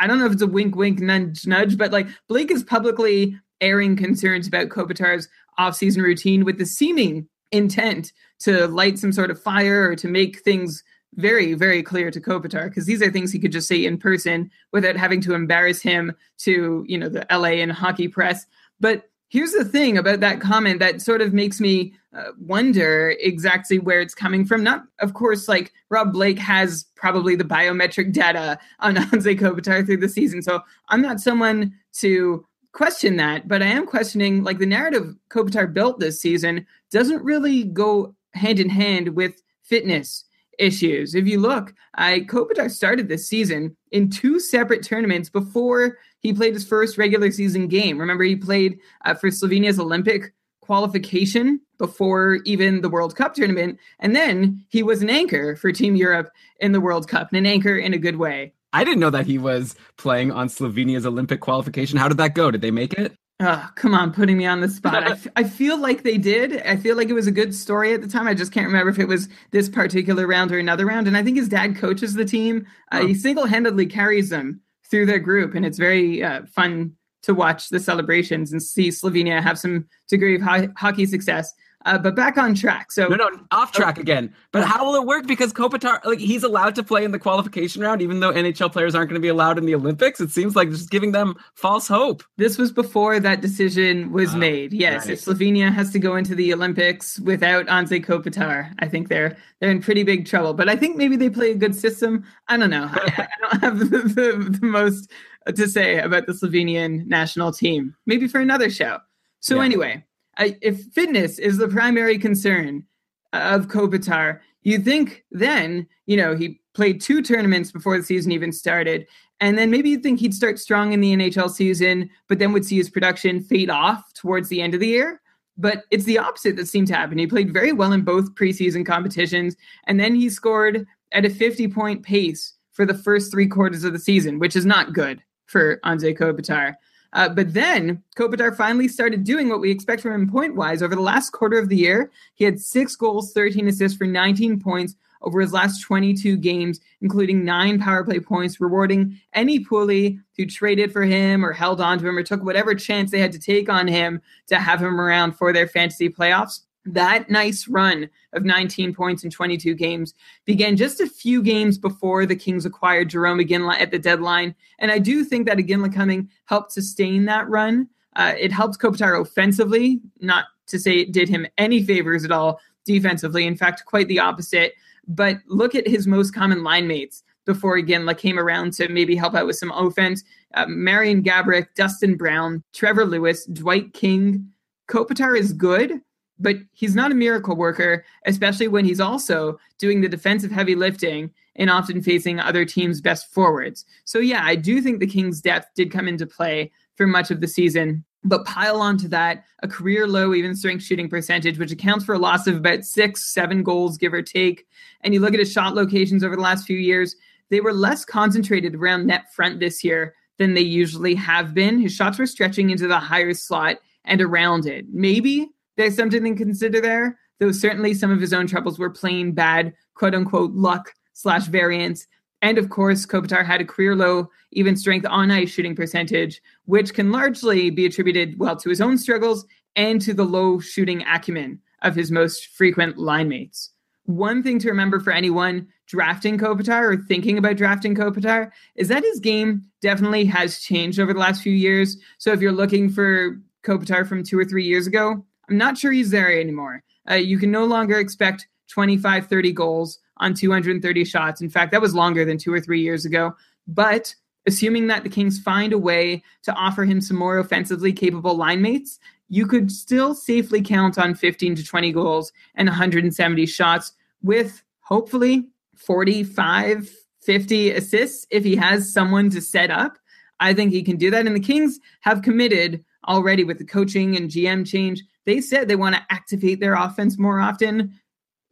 [0.00, 3.40] I don't know if it's a wink, wink, nudge, nudge, but like Blake is publicly
[3.62, 9.40] airing concerns about Kopitar's offseason routine with the seeming intent to light some sort of
[9.40, 10.82] fire or to make things
[11.14, 14.50] very, very clear to Kopitar because these are things he could just say in person
[14.72, 18.46] without having to embarrass him to, you know, the LA and hockey press.
[18.80, 23.78] But here's the thing about that comment that sort of makes me uh, wonder exactly
[23.78, 24.62] where it's coming from.
[24.62, 29.98] Not, of course, like Rob Blake has probably the biometric data on Anze Kopitar through
[29.98, 30.42] the season.
[30.42, 32.44] So I'm not someone to
[32.76, 37.64] question that, but I am questioning like the narrative Kopitar built this season doesn't really
[37.64, 40.24] go hand in hand with fitness
[40.58, 41.14] issues.
[41.14, 46.52] If you look, I Kopitar started this season in two separate tournaments before he played
[46.52, 47.98] his first regular season game.
[47.98, 54.14] Remember, he played uh, for Slovenia's Olympic qualification before even the World Cup tournament, and
[54.14, 57.78] then he was an anchor for Team Europe in the World Cup, and an anchor
[57.78, 58.52] in a good way.
[58.76, 61.98] I didn't know that he was playing on Slovenia's Olympic qualification.
[61.98, 62.50] How did that go?
[62.50, 63.12] Did they make it?
[63.40, 65.02] Oh, come on, putting me on the spot.
[65.06, 66.62] I, f- I feel like they did.
[66.62, 68.26] I feel like it was a good story at the time.
[68.26, 71.06] I just can't remember if it was this particular round or another round.
[71.06, 72.66] And I think his dad coaches the team.
[72.92, 73.06] Uh, Oh.
[73.06, 74.60] He single handedly carries them
[74.90, 75.54] through their group.
[75.54, 76.92] And it's very uh, fun
[77.24, 81.52] to watch the celebrations and see Slovenia have some degree of ho- hockey success.
[81.86, 82.92] Uh, but back on track.
[82.92, 84.34] So No, no, off track again.
[84.52, 85.26] But how will it work?
[85.26, 88.94] Because Kopitar, like, he's allowed to play in the qualification round, even though NHL players
[88.94, 90.20] aren't going to be allowed in the Olympics.
[90.20, 92.22] It seems like just giving them false hope.
[92.36, 94.72] This was before that decision was Oh, made.
[94.72, 95.12] Yes, right.
[95.14, 99.70] if Slovenia has to go into the Olympics without Anze Kopitar, I think they're they're
[99.70, 100.54] in pretty big trouble.
[100.54, 102.24] But I think maybe they play a good system.
[102.48, 102.88] I don't know.
[102.92, 105.10] I, I don't have the, the, the most
[105.54, 107.94] to say about the Slovenian national team.
[108.06, 108.98] Maybe for another show.
[109.40, 109.64] So Yeah.
[109.64, 110.04] anyway,
[110.38, 112.84] If fitness is the primary concern
[113.32, 118.52] of Kopitar, you think then, you know, he played two tournaments before the season even
[118.52, 119.06] started.
[119.40, 122.64] And then maybe you'd think he'd start strong in the NHL season, but then would
[122.64, 125.20] see his production fade off towards the end of the year.
[125.56, 127.16] But it's the opposite that seemed to happen.
[127.16, 131.68] He played very well in both preseason competitions, and then he scored at a 50
[131.68, 135.78] point pace for the first three quarters of the season, which is not good for
[135.84, 136.74] Anze Kopitar.
[137.16, 140.82] Uh, but then Kopitar finally started doing what we expect from him point wise.
[140.82, 144.60] Over the last quarter of the year, he had six goals, 13 assists for 19
[144.60, 150.44] points over his last 22 games, including nine power play points, rewarding any poolie who
[150.44, 153.38] traded for him or held on to him or took whatever chance they had to
[153.38, 156.65] take on him to have him around for their fantasy playoffs.
[156.86, 162.26] That nice run of 19 points in 22 games began just a few games before
[162.26, 164.54] the Kings acquired Jarome Iginla at the deadline.
[164.78, 167.88] And I do think that Iginla coming helped sustain that run.
[168.14, 172.60] Uh, it helped Kopitar offensively, not to say it did him any favors at all
[172.84, 173.46] defensively.
[173.46, 174.74] In fact, quite the opposite.
[175.08, 179.34] But look at his most common line mates before Iginla came around to maybe help
[179.34, 180.24] out with some offense.
[180.54, 184.48] Uh, Marian Gaborik, Dustin Brown, Trevor Lewis, Dwight King.
[184.88, 186.00] Kopitar is good,
[186.38, 191.30] but he's not a miracle worker, especially when he's also doing the defensive heavy lifting
[191.56, 193.84] and often facing other teams' best forwards.
[194.04, 197.40] So, yeah, I do think the Kings' depth did come into play for much of
[197.40, 198.04] the season.
[198.24, 202.18] But pile onto that a career low even strength shooting percentage, which accounts for a
[202.18, 204.66] loss of about six, seven goals, give or take.
[205.02, 207.14] And you look at his shot locations over the last few years,
[207.50, 211.78] they were less concentrated around net front this year than they usually have been.
[211.78, 214.86] His shots were stretching into the higher slot and around it.
[214.92, 219.32] Maybe there's something to consider there, though certainly some of his own troubles were plain
[219.32, 222.06] bad, quote unquote, luck slash variance.
[222.42, 226.94] And of course, Kopitar had a career low even strength on ice shooting percentage, which
[226.94, 231.60] can largely be attributed, well, to his own struggles and to the low shooting acumen
[231.82, 233.70] of his most frequent line mates.
[234.04, 239.02] One thing to remember for anyone drafting Kopitar or thinking about drafting Kopitar is that
[239.02, 241.96] his game definitely has changed over the last few years.
[242.18, 245.92] So if you're looking for Kopitar from two or three years ago, I'm not sure
[245.92, 246.82] he's there anymore.
[247.08, 251.40] Uh, you can no longer expect 25, 30 goals on 230 shots.
[251.40, 253.34] In fact, that was longer than two or three years ago.
[253.66, 254.14] But
[254.46, 258.62] assuming that the Kings find a way to offer him some more offensively capable line
[258.62, 264.62] mates, you could still safely count on 15 to 20 goals and 170 shots with
[264.80, 266.90] hopefully 45,
[267.22, 269.98] 50 assists if he has someone to set up.
[270.38, 271.26] I think he can do that.
[271.26, 275.02] And the Kings have committed already with the coaching and GM change.
[275.24, 277.98] They said they want to activate their offense more often.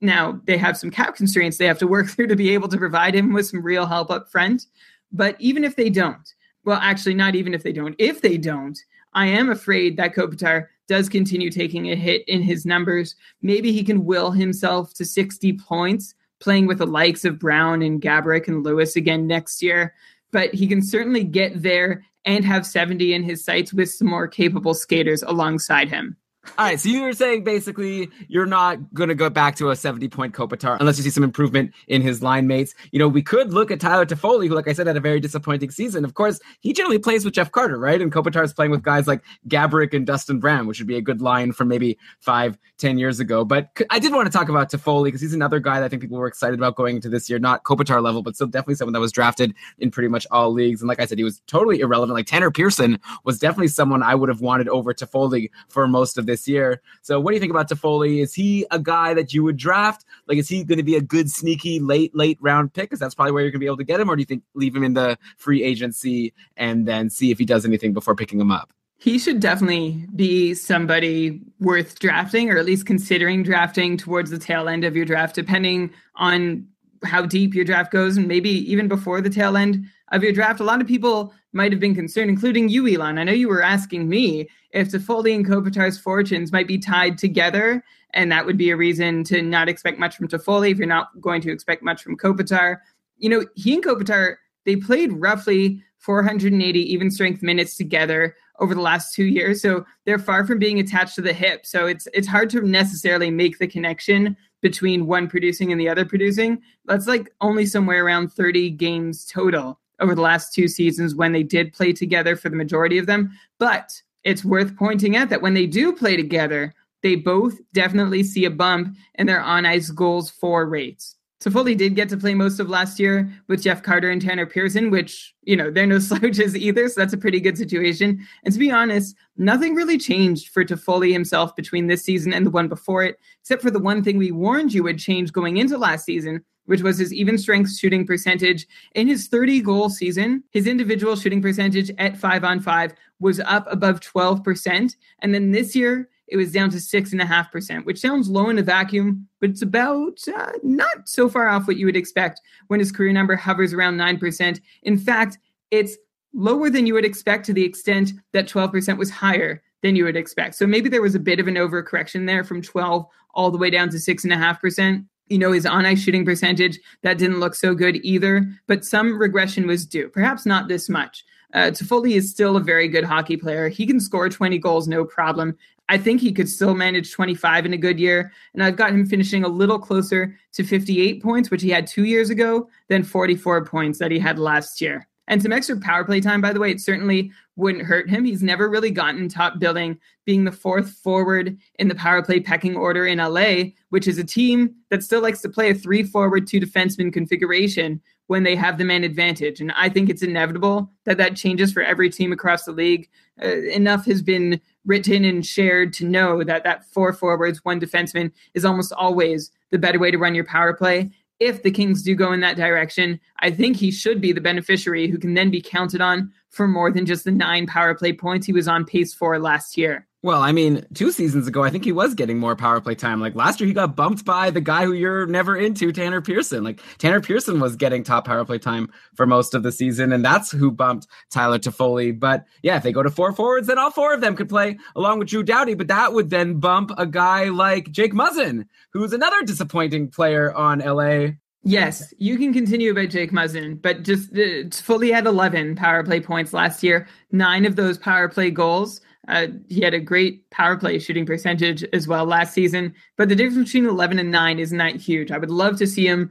[0.01, 2.79] Now, they have some cap constraints they have to work through to be able to
[2.79, 4.67] provide him with some real help up front.
[5.13, 8.79] But even if they don't, well, actually, not even if they don't, if they don't,
[9.13, 13.15] I am afraid that Kopitar does continue taking a hit in his numbers.
[13.43, 18.03] Maybe he can will himself to 60 points, playing with the likes of Brown and
[18.03, 19.95] Gaborik and Lewis again next year.
[20.33, 24.29] But he can certainly get there and have 70 in his sights with some more
[24.29, 26.17] capable skaters alongside him.
[26.57, 29.77] All right, so you were saying basically you're not going to go back to a
[29.77, 32.75] 70 point Kopitar unless you see some improvement in his line mates.
[32.93, 35.19] You know, we could look at Tyler Toffoli, who, like I said, had a very
[35.19, 36.05] disappointing season.
[36.05, 38.01] Of course, he generally plays with Jeff Carter, right?
[38.01, 41.03] And Kopitar is playing with guys like Gaborik and Dustin Brown, which would be a
[41.03, 43.45] good line from maybe five, ten years ago.
[43.45, 46.03] But I did want to talk about Toffoli because he's another guy that I think
[46.03, 48.93] people were excited about going into this year, not Kopitar level, but still definitely someone
[48.93, 50.83] that was drafted in pretty much all leagues.
[50.83, 52.15] And like I said, he was totally irrelevant.
[52.15, 56.27] Like Tanner Pearson was definitely someone I would have wanted over Toffoli for most of
[56.27, 56.81] this year.
[57.03, 58.23] So what do you think about Toffoli?
[58.23, 60.05] Is he a guy that you would draft?
[60.27, 62.91] Like, is he going to be a good sneaky late late round pick?
[62.91, 64.27] Because that's probably where you're going to be able to get him, or do you
[64.27, 68.15] think leave him in the free agency and then see if he does anything before
[68.15, 68.73] picking him up?
[68.97, 74.69] He should definitely be somebody worth drafting, or at least considering drafting towards the tail
[74.69, 76.67] end of your draft, depending on
[77.05, 80.61] how deep your draft goes, and maybe even before the tail end of your draft,
[80.61, 83.19] a lot of people might have been concerned, including you, Elon.
[83.19, 87.83] I know you were asking me if Toffoli and Kopitar's fortunes might be tied together,
[88.13, 91.09] and that would be a reason to not expect much from Toffoli if you're not
[91.21, 92.79] going to expect much from Kopitar.
[93.19, 98.81] You know, he and Kopitar, they played roughly 480 even strength minutes together over the
[98.81, 99.61] last two years.
[99.63, 101.67] So they're far from being attached to the hip.
[101.67, 106.07] So it's it's hard to necessarily make the connection between one producing and the other
[106.07, 106.59] producing.
[106.87, 111.43] That's like only somewhere around 30 games total over the last two seasons when they
[111.43, 113.31] did play together for the majority of them.
[113.59, 116.73] But it's worth pointing out that when they do play together,
[117.03, 121.17] they both definitely see a bump in their on ice goals for rates.
[121.45, 124.91] Toffoli did get to play most of last year with Jeff Carter and Tanner Pearson,
[124.91, 126.89] which, you know, they're no slouches either.
[126.89, 128.27] So that's a pretty good situation.
[128.45, 132.51] And to be honest, nothing really changed for Toffoli himself between this season and the
[132.51, 135.77] one before it, except for the one thing we warned you would change going into
[135.77, 138.67] last season, which was his even strength shooting percentage.
[138.95, 143.67] In his 30 goal season, his individual shooting percentage at five on five was up
[143.71, 144.97] above 12%.
[145.19, 149.29] And then this year, it was down to 6.5%, which sounds low in a vacuum,
[149.41, 153.13] but it's about uh, not so far off what you would expect when his career
[153.13, 154.61] number hovers around 9%.
[154.85, 155.39] In fact,
[155.71, 155.97] it's
[156.33, 160.17] lower than you would expect to the extent that 12% was higher than you would
[160.17, 160.55] expect.
[160.55, 163.71] So maybe there was a bit of an overcorrection there from 12 all the way
[163.71, 165.05] down to 6.5%.
[165.29, 169.19] You know, his on ice shooting percentage, that didn't look so good either, but some
[169.19, 170.09] regression was due.
[170.09, 171.25] Perhaps not this much.
[171.55, 173.69] Uh, Toffoli is still a very good hockey player.
[173.69, 175.57] He can score 20 goals, no problem.
[175.89, 178.33] I think he could still manage 25 in a good year.
[178.55, 182.05] And I've got him finishing a little closer to 58 points, which he had two
[182.05, 185.07] years ago, than 44 points that he had last year.
[185.27, 188.25] And some extra power play time, by the way, it certainly wouldn't hurt him.
[188.25, 192.77] He's never really gotten top billing, being the fourth forward in the power play pecking
[192.77, 196.47] order in LA, which is a team that still likes to play a three forward,
[196.47, 199.61] two defenseman configuration when they have the man advantage.
[199.61, 203.09] And I think it's inevitable that that changes for every team across the league.
[203.43, 208.31] Uh, enough has been written and shared to know that that four forwards, one defenseman
[208.55, 211.11] is almost always the better way to run your power play.
[211.41, 215.09] If the Kings do go in that direction, I think he should be the beneficiary
[215.09, 218.47] who can then be counted on for more than just the nine power play points
[218.47, 220.07] he was on pace for last year.
[220.25, 223.21] Well, I mean, two seasons ago, I think he was getting more power play time.
[223.21, 226.65] Like last year, he got bumped by the guy who you're never into, Tanner Pearson.
[226.65, 230.25] Like Tanner Pearson was getting top power play time for most of the season, and
[230.25, 232.19] that's who bumped Tyler Toffoli.
[232.19, 234.79] But yeah, if they go to four forwards, then all four of them could play
[234.97, 235.75] along with Drew Doughty.
[235.75, 240.79] But that would then bump a guy like Jake Muzzin, who's another disappointing player on
[240.79, 241.35] LA.
[241.65, 246.21] Yes, you can continue about Jake Muzzin, but just uh, Toffoli had 11 power play
[246.21, 247.07] points last year.
[247.31, 251.85] Nine of those power play goals uh, he had a great power play shooting percentage
[251.93, 255.31] as well last season, but the difference between 11 and 9 isn't that huge.
[255.31, 256.31] I would love to see him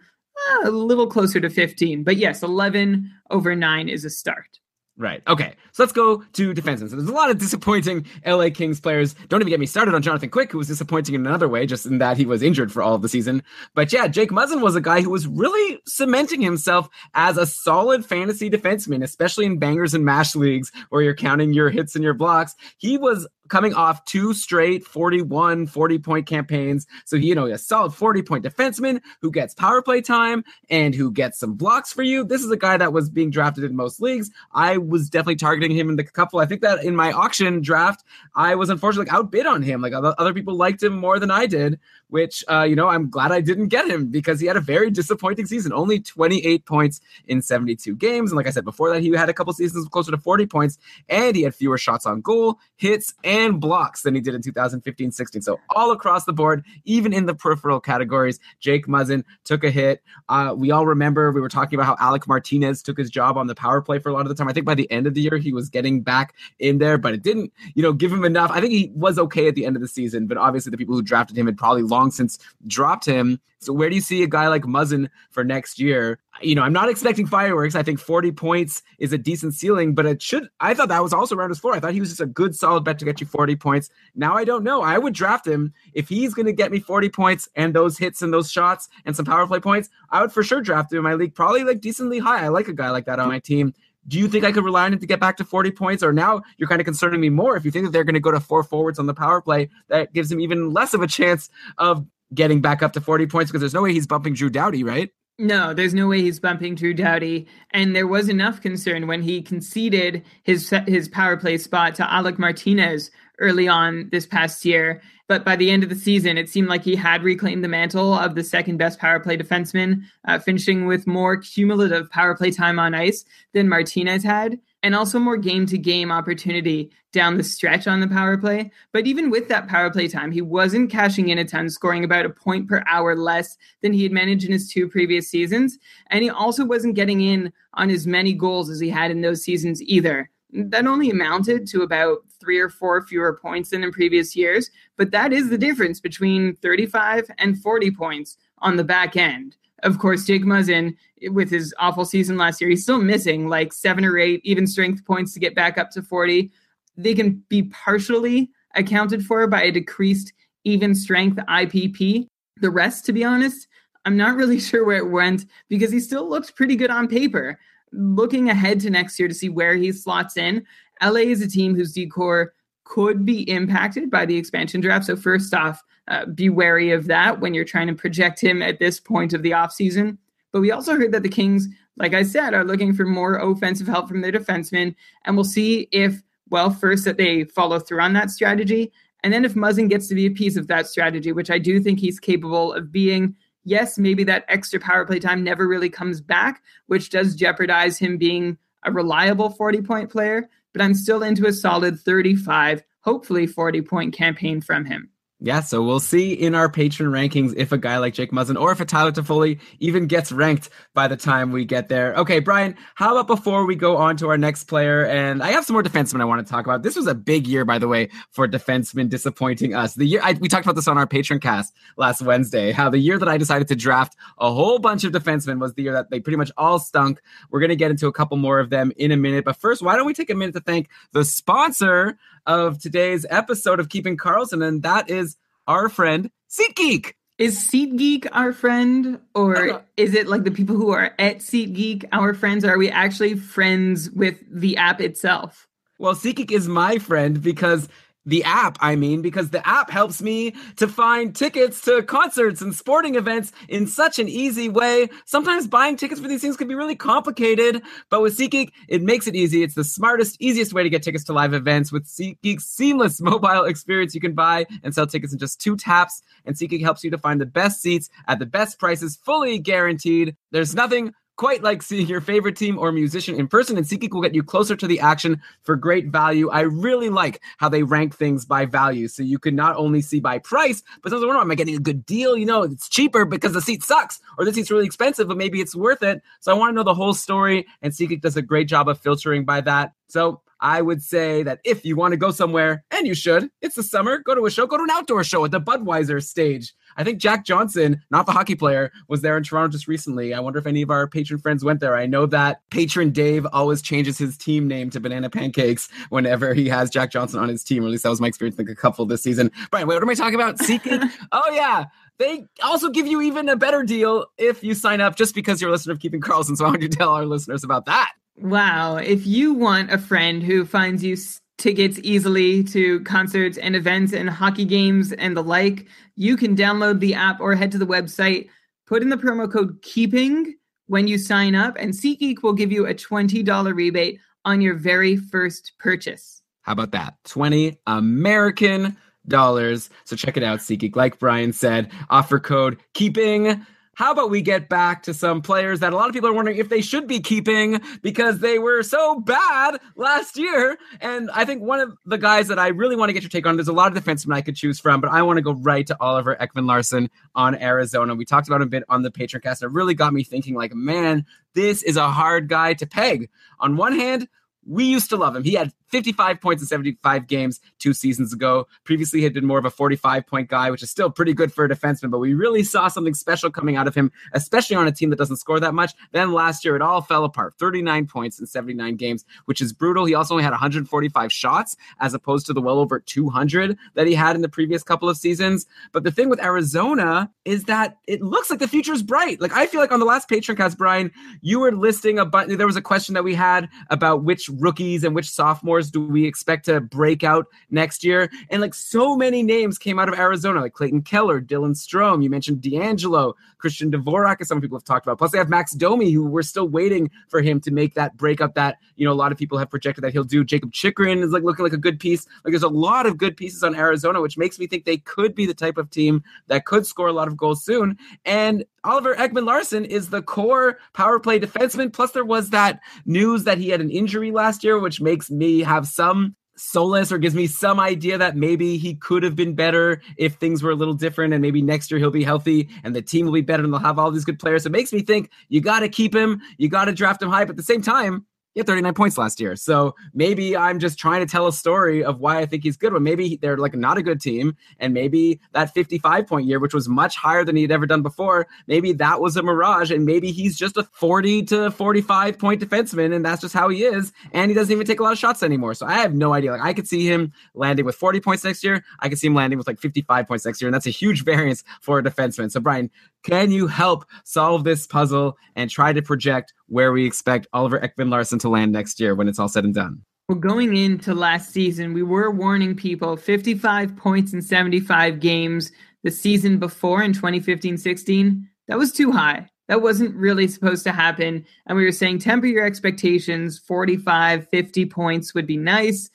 [0.51, 4.59] uh, a little closer to 15, but yes, 11 over 9 is a start.
[4.95, 5.23] Right.
[5.27, 5.55] Okay.
[5.71, 6.87] So let's go to defensemen.
[6.89, 9.15] So there's a lot of disappointing LA Kings players.
[9.27, 11.87] Don't even get me started on Jonathan Quick, who was disappointing in another way, just
[11.87, 13.41] in that he was injured for all of the season.
[13.73, 18.05] But yeah, Jake Muzzin was a guy who was really cementing himself as a solid
[18.05, 22.13] fantasy defenseman, especially in bangers and mash leagues where you're counting your hits and your
[22.13, 22.53] blocks.
[22.77, 26.87] He was coming off two straight 41, 40 point campaigns.
[27.05, 31.11] So, you know, a solid 40 point defenseman who gets power play time and who
[31.11, 32.23] gets some blocks for you.
[32.23, 34.29] This is a guy that was being drafted in most leagues.
[34.53, 36.39] I was definitely targeting him in the couple.
[36.39, 38.03] I think that in my auction draft,
[38.35, 39.81] I was unfortunately outbid on him.
[39.81, 41.79] Like other people liked him more than I did,
[42.13, 44.91] which, uh, you know, I'm glad I didn't get him because he had a very
[44.91, 45.73] disappointing season.
[45.73, 48.29] Only 28 points in 72 games.
[48.29, 50.77] And like I said before that, he had a couple seasons closer to 40 points
[51.09, 55.11] and he had fewer shots on goal, hits, and blocks than he did in 2015
[55.11, 55.41] 16.
[55.41, 60.03] So, all across the board, even in the peripheral categories, Jake Muzzin took a hit.
[60.29, 63.47] Uh, we all remember we were talking about how Alec Martinez took his job on
[63.47, 64.47] the power play for a lot of the time.
[64.47, 67.15] I think by the end of the year, he was getting back in there, but
[67.15, 68.51] it didn't, you know, give him enough.
[68.51, 70.93] I think he was okay at the end of the season, but obviously the people
[70.93, 73.39] who drafted him had probably long since dropped him.
[73.59, 76.19] So where do you see a guy like Muzzin for next year?
[76.41, 77.75] You know, I'm not expecting fireworks.
[77.75, 80.49] I think 40 points is a decent ceiling, but it should.
[80.59, 81.73] I thought that was also around his floor.
[81.73, 83.89] I thought he was just a good, solid bet to get you 40 points.
[84.15, 84.81] Now I don't know.
[84.81, 88.21] I would draft him if he's going to get me 40 points and those hits
[88.21, 89.89] and those shots and some power play points.
[90.09, 92.43] I would for sure draft him in my league, probably like decently high.
[92.43, 93.73] I like a guy like that on my team.
[94.07, 96.03] Do you think I could rely on him to get back to 40 points?
[96.03, 98.19] Or now you're kind of concerning me more if you think that they're going to
[98.19, 101.07] go to four forwards on the power play, that gives him even less of a
[101.07, 104.49] chance of getting back up to 40 points because there's no way he's bumping Drew
[104.49, 105.11] Doughty, right?
[105.39, 107.47] No, there's no way he's bumping Drew Doughty.
[107.71, 112.37] And there was enough concern when he conceded his his power play spot to Alec
[112.37, 115.01] Martinez early on this past year.
[115.27, 118.13] But by the end of the season, it seemed like he had reclaimed the mantle
[118.13, 122.77] of the second best power play defenseman, uh, finishing with more cumulative power play time
[122.77, 127.87] on ice than Martinez had and also more game to game opportunity down the stretch
[127.87, 128.69] on the power play.
[128.91, 132.25] But even with that power play time, he wasn't cashing in a ton, scoring about
[132.25, 135.79] a point per hour less than he had managed in his two previous seasons.
[136.07, 139.41] And he also wasn't getting in on as many goals as he had in those
[139.41, 140.29] seasons either.
[140.53, 145.11] That only amounted to about three or four fewer points than in previous years, but
[145.11, 150.25] that is the difference between 35 and 40 points on the back end of course,
[150.25, 150.95] Jake Muzzin,
[151.29, 155.05] with his awful season last year, he's still missing like seven or eight even strength
[155.05, 156.51] points to get back up to 40.
[156.97, 160.33] They can be partially accounted for by a decreased
[160.63, 162.27] even strength IPP.
[162.61, 163.67] The rest, to be honest,
[164.05, 167.59] I'm not really sure where it went because he still looked pretty good on paper.
[167.93, 170.65] Looking ahead to next year to see where he slots in,
[171.01, 175.05] LA is a team whose D corps could be impacted by the expansion draft.
[175.05, 178.79] So, first off, uh, be wary of that when you're trying to project him at
[178.79, 180.17] this point of the offseason.
[180.51, 181.67] But we also heard that the Kings,
[181.97, 184.95] like I said, are looking for more offensive help from their defensemen.
[185.25, 188.91] And we'll see if, well, first that they follow through on that strategy.
[189.23, 191.79] And then if Muzzin gets to be a piece of that strategy, which I do
[191.79, 196.21] think he's capable of being, yes, maybe that extra power play time never really comes
[196.21, 200.49] back, which does jeopardize him being a reliable 40 point player.
[200.73, 205.09] But I'm still into a solid 35, hopefully 40 point campaign from him.
[205.45, 208.71] Yeah, so we'll see in our patron rankings if a guy like Jake Muzzin or
[208.71, 212.15] if a Tyler Toffoli even gets ranked by the time we get there.
[212.15, 215.05] Okay, Brian, how about before we go on to our next player?
[215.05, 216.81] And I have some more defensemen I want to talk about.
[216.81, 219.95] This was a big year, by the way, for defensemen disappointing us.
[219.95, 222.71] The year I, we talked about this on our patron cast last Wednesday.
[222.71, 225.83] How the year that I decided to draft a whole bunch of defensemen was the
[225.83, 227.21] year that they pretty much all stunk.
[227.51, 229.81] We're going to get into a couple more of them in a minute, but first,
[229.81, 234.17] why don't we take a minute to thank the sponsor of today's episode of Keeping
[234.17, 235.37] Karlsson, and that is
[235.67, 237.13] our friend SeatGeek.
[237.39, 239.81] Is SeatGeek our friend, or uh-huh.
[239.97, 242.63] is it like the people who are at SeatGeek our friends?
[242.63, 245.67] Or are we actually friends with the app itself?
[245.97, 247.89] Well, SeatGeek is my friend because
[248.25, 252.73] the app, I mean, because the app helps me to find tickets to concerts and
[252.73, 255.09] sporting events in such an easy way.
[255.25, 259.27] Sometimes buying tickets for these things can be really complicated, but with SeatGeek, it makes
[259.27, 259.63] it easy.
[259.63, 261.91] It's the smartest, easiest way to get tickets to live events.
[261.91, 266.21] With SeatGeek's seamless mobile experience, you can buy and sell tickets in just two taps,
[266.45, 270.35] and SeatGeek helps you to find the best seats at the best prices, fully guaranteed.
[270.51, 274.21] There's nothing quite like seeing your favorite team or musician in person, and SeatGeek will
[274.21, 276.49] get you closer to the action for great value.
[276.49, 279.07] I really like how they rank things by value.
[279.07, 281.79] So you can not only see by price, but sometimes wonder, am I getting a
[281.79, 282.37] good deal?
[282.37, 285.59] You know, it's cheaper because the seat sucks, or the seat's really expensive, but maybe
[285.59, 286.21] it's worth it.
[286.39, 288.99] So I want to know the whole story, and SeatGeek does a great job of
[288.99, 289.93] filtering by that.
[290.07, 293.75] So I would say that if you want to go somewhere, and you should, it's
[293.75, 296.73] the summer, go to a show, go to an outdoor show at the Budweiser stage.
[296.97, 300.33] I think Jack Johnson, not the hockey player, was there in Toronto just recently.
[300.33, 301.95] I wonder if any of our patron friends went there.
[301.95, 306.67] I know that patron Dave always changes his team name to Banana Pancakes whenever he
[306.69, 307.83] has Jack Johnson on his team.
[307.83, 309.51] Or at least that was my experience with a couple this season.
[309.71, 310.59] Brian, wait, what am I talking about?
[310.59, 311.01] Seeking?
[311.31, 311.85] oh, yeah.
[312.19, 315.69] They also give you even a better deal if you sign up just because you're
[315.69, 316.55] a listener of Keeping Karlsson.
[316.55, 318.13] So why don't you tell our listeners about that?
[318.37, 318.97] Wow.
[318.97, 321.15] If you want a friend who finds you
[321.63, 325.87] tickets easily to concerts and events and hockey games and the like,
[326.17, 328.49] you can download the app or head to the website,
[328.85, 330.55] put in the promo code KEEPING
[330.87, 335.15] when you sign up, and SeatGeek will give you a $20 rebate on your very
[335.15, 336.41] first purchase.
[336.63, 337.15] How about that?
[337.23, 338.97] 20 American
[339.29, 339.89] dollars.
[340.03, 340.97] So check it out, SeatGeek.
[340.97, 343.65] Like Brian said, offer code KEEPING
[343.95, 346.57] how about we get back to some players that a lot of people are wondering
[346.57, 350.77] if they should be keeping because they were so bad last year?
[350.99, 353.45] And I think one of the guys that I really want to get your take
[353.45, 355.53] on, there's a lot of defensemen I could choose from, but I want to go
[355.53, 358.15] right to Oliver Ekman Larsson on Arizona.
[358.15, 359.63] We talked about him a bit on the Patreon cast.
[359.63, 363.29] It really got me thinking, like, man, this is a hard guy to peg.
[363.59, 364.27] On one hand,
[364.65, 365.43] we used to love him.
[365.43, 368.65] He had 55 points in 75 games two seasons ago.
[368.83, 371.65] Previously, had been more of a 45 point guy, which is still pretty good for
[371.65, 374.91] a defenseman, but we really saw something special coming out of him, especially on a
[374.91, 375.93] team that doesn't score that much.
[376.11, 380.05] Then last year, it all fell apart 39 points in 79 games, which is brutal.
[380.05, 384.15] He also only had 145 shots as opposed to the well over 200 that he
[384.15, 385.67] had in the previous couple of seasons.
[385.91, 389.39] But the thing with Arizona is that it looks like the future is bright.
[389.39, 392.51] Like, I feel like on the last Patreon cast, Brian, you were listing a bunch.
[392.57, 396.05] There was a question that we had about which rookies and which sophomores stars do
[396.05, 398.29] we expect to break out next year?
[398.49, 402.23] And like so many names came out of Arizona, like Clayton Keller, Dylan Strome.
[402.23, 405.17] You mentioned D'Angelo, Christian Dvorak, as some people have talked about.
[405.17, 408.55] Plus, they have Max Domi, who we're still waiting for him to make that breakup
[408.55, 410.43] that you know a lot of people have projected that he'll do.
[410.43, 412.25] Jakob Chychrun is like looking like a good piece.
[412.43, 415.35] Like there's a lot of good pieces on Arizona, which makes me think they could
[415.35, 417.97] be the type of team that could score a lot of goals soon.
[418.25, 421.91] And Oliver Ekman Larsson is the core power play defenseman.
[421.91, 425.59] Plus, there was that news that he had an injury last year, which makes me
[425.61, 430.01] have some solace or gives me some idea that maybe he could have been better
[430.17, 433.01] if things were a little different and maybe next year he'll be healthy and the
[433.01, 434.65] team will be better and they'll have all these good players.
[434.65, 437.45] It makes me think you got to keep him, you got to draft him high,
[437.45, 439.55] but at the same time, he had 39 points last year.
[439.55, 442.93] So maybe I'm just trying to tell a story of why I think he's good.
[442.93, 444.55] But maybe they're like not a good team.
[444.79, 448.47] And maybe that 55 point year, which was much higher than he'd ever done before,
[448.67, 449.91] maybe that was a mirage.
[449.91, 453.13] And maybe he's just a 40 to 45 point defenseman.
[453.13, 454.11] And that's just how he is.
[454.31, 455.73] And he doesn't even take a lot of shots anymore.
[455.73, 456.51] So I have no idea.
[456.51, 458.83] Like I could see him landing with 40 points next year.
[458.99, 460.67] I could see him landing with like 55 points next year.
[460.67, 462.51] And that's a huge variance for a defenseman.
[462.51, 462.91] So Brian,
[463.23, 468.09] can you help solve this puzzle and try to project where we expect Oliver Ekman
[468.09, 470.03] Larsson to land next year when it's all said and done?
[470.29, 475.71] Well, going into last season, we were warning people 55 points in 75 games
[476.03, 478.49] the season before in 2015 16.
[478.67, 479.49] That was too high.
[479.67, 481.45] That wasn't really supposed to happen.
[481.65, 486.09] And we were saying temper your expectations 45, 50 points would be nice.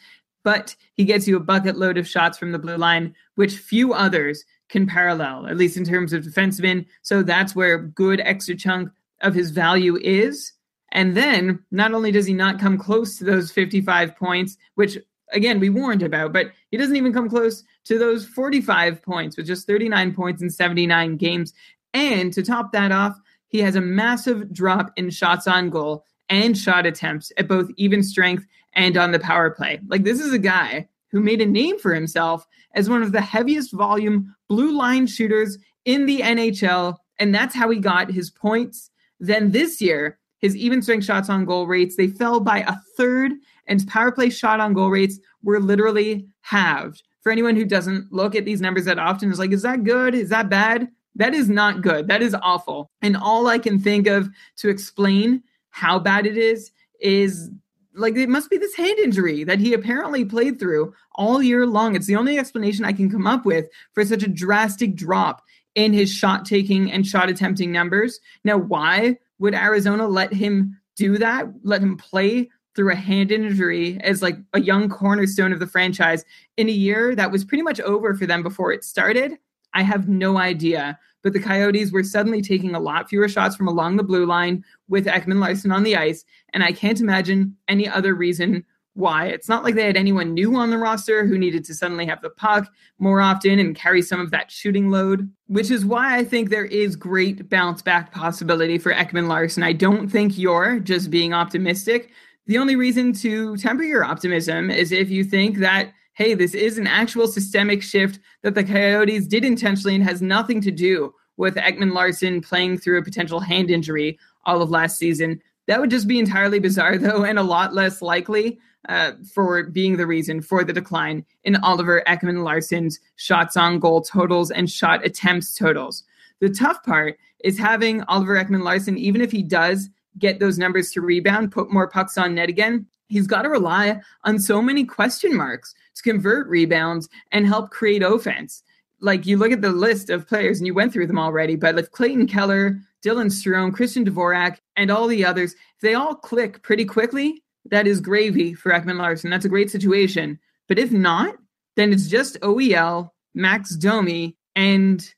[0.44, 3.92] But he gets you a bucket load of shots from the blue line, which few
[3.92, 6.86] others can parallel, at least in terms of defensemen.
[7.02, 8.90] So that's where good extra chunk
[9.20, 10.52] of his value is.
[10.92, 14.98] And then not only does he not come close to those 55 points, which
[15.32, 19.46] again we warned about, but he doesn't even come close to those 45 points with
[19.46, 21.52] just 39 points in 79 games.
[21.94, 26.56] And to top that off, he has a massive drop in shots on goal and
[26.56, 29.80] shot attempts at both even strength and on the power play.
[29.88, 32.46] Like this is a guy who made a name for himself
[32.78, 36.96] as one of the heaviest volume blue line shooters in the NHL.
[37.18, 38.90] And that's how he got his points.
[39.18, 43.32] Then this year, his even strength shots on goal rates, they fell by a third,
[43.66, 47.02] and power play shot on goal rates were literally halved.
[47.20, 50.14] For anyone who doesn't look at these numbers that often, is like, is that good?
[50.14, 50.86] Is that bad?
[51.16, 52.06] That is not good.
[52.06, 52.92] That is awful.
[53.02, 56.70] And all I can think of to explain how bad it is
[57.00, 57.50] is
[57.94, 61.96] like it must be this hand injury that he apparently played through all year long.
[61.96, 65.42] It's the only explanation I can come up with for such a drastic drop
[65.74, 68.20] in his shot taking and shot attempting numbers.
[68.44, 71.46] Now, why would Arizona let him do that?
[71.62, 76.24] Let him play through a hand injury as like a young cornerstone of the franchise
[76.56, 79.38] in a year that was pretty much over for them before it started?
[79.74, 83.68] I have no idea but the Coyotes were suddenly taking a lot fewer shots from
[83.68, 86.24] along the blue line with Ekman Larsson on the ice.
[86.52, 88.64] And I can't imagine any other reason
[88.98, 89.26] why.
[89.26, 92.20] It's not like they had anyone new on the roster who needed to suddenly have
[92.20, 96.24] the puck more often and carry some of that shooting load, which is why I
[96.24, 99.62] think there is great bounce back possibility for Ekman Larsson.
[99.62, 102.10] I don't think you're just being optimistic.
[102.46, 106.78] The only reason to temper your optimism is if you think that hey, this is
[106.78, 111.54] an actual systemic shift that the Coyotes did intentionally and has nothing to do with
[111.54, 115.40] Ekman Larsson playing through a potential hand injury all of last season.
[115.68, 118.58] That would just be entirely bizarre, though, and a lot less likely
[118.88, 124.02] uh, for being the reason for the decline in Oliver Ekman Larsson's shots on goal
[124.02, 126.02] totals and shot attempts totals.
[126.40, 129.88] The tough part is having Oliver Ekman Larsson, even if he does
[130.18, 134.00] get those numbers to rebound, put more pucks on net again, he's got to rely
[134.24, 138.62] on so many question marks to convert rebounds and help create offense.
[139.00, 141.78] Like you look at the list of players and you went through them already, but
[141.78, 146.62] if Clayton Keller, Dylan Strome, Christian Dvorak, and all the others, if they all click
[146.62, 149.30] pretty quickly, that is gravy for Ekman Larsson.
[149.30, 150.38] That's a great situation.
[150.66, 151.36] But if not,
[151.76, 155.14] then it's just OEL, Max Domi, and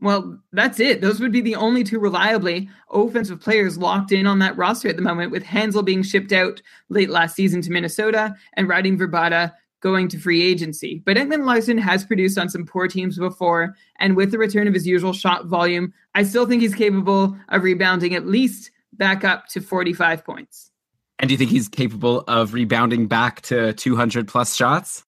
[0.00, 1.00] well, that's it.
[1.00, 4.96] Those would be the only two reliably offensive players locked in on that roster at
[4.96, 9.52] the moment, with Hanzal being shipped out late last season to Minnesota and Radim Vrbata
[9.86, 11.00] going to free agency.
[11.06, 14.74] But Ekman Larsson has produced on some poor teams before, and with the return of
[14.74, 19.46] his usual shot volume, I still think he's capable of rebounding at least back up
[19.50, 20.72] to 45 points.
[21.20, 25.04] And do you think he's capable of rebounding back to 200 plus shots?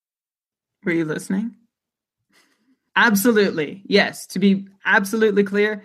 [0.85, 1.57] Were you listening?
[2.95, 3.83] Absolutely.
[3.85, 4.29] Yes.
[4.29, 5.83] To be absolutely clear,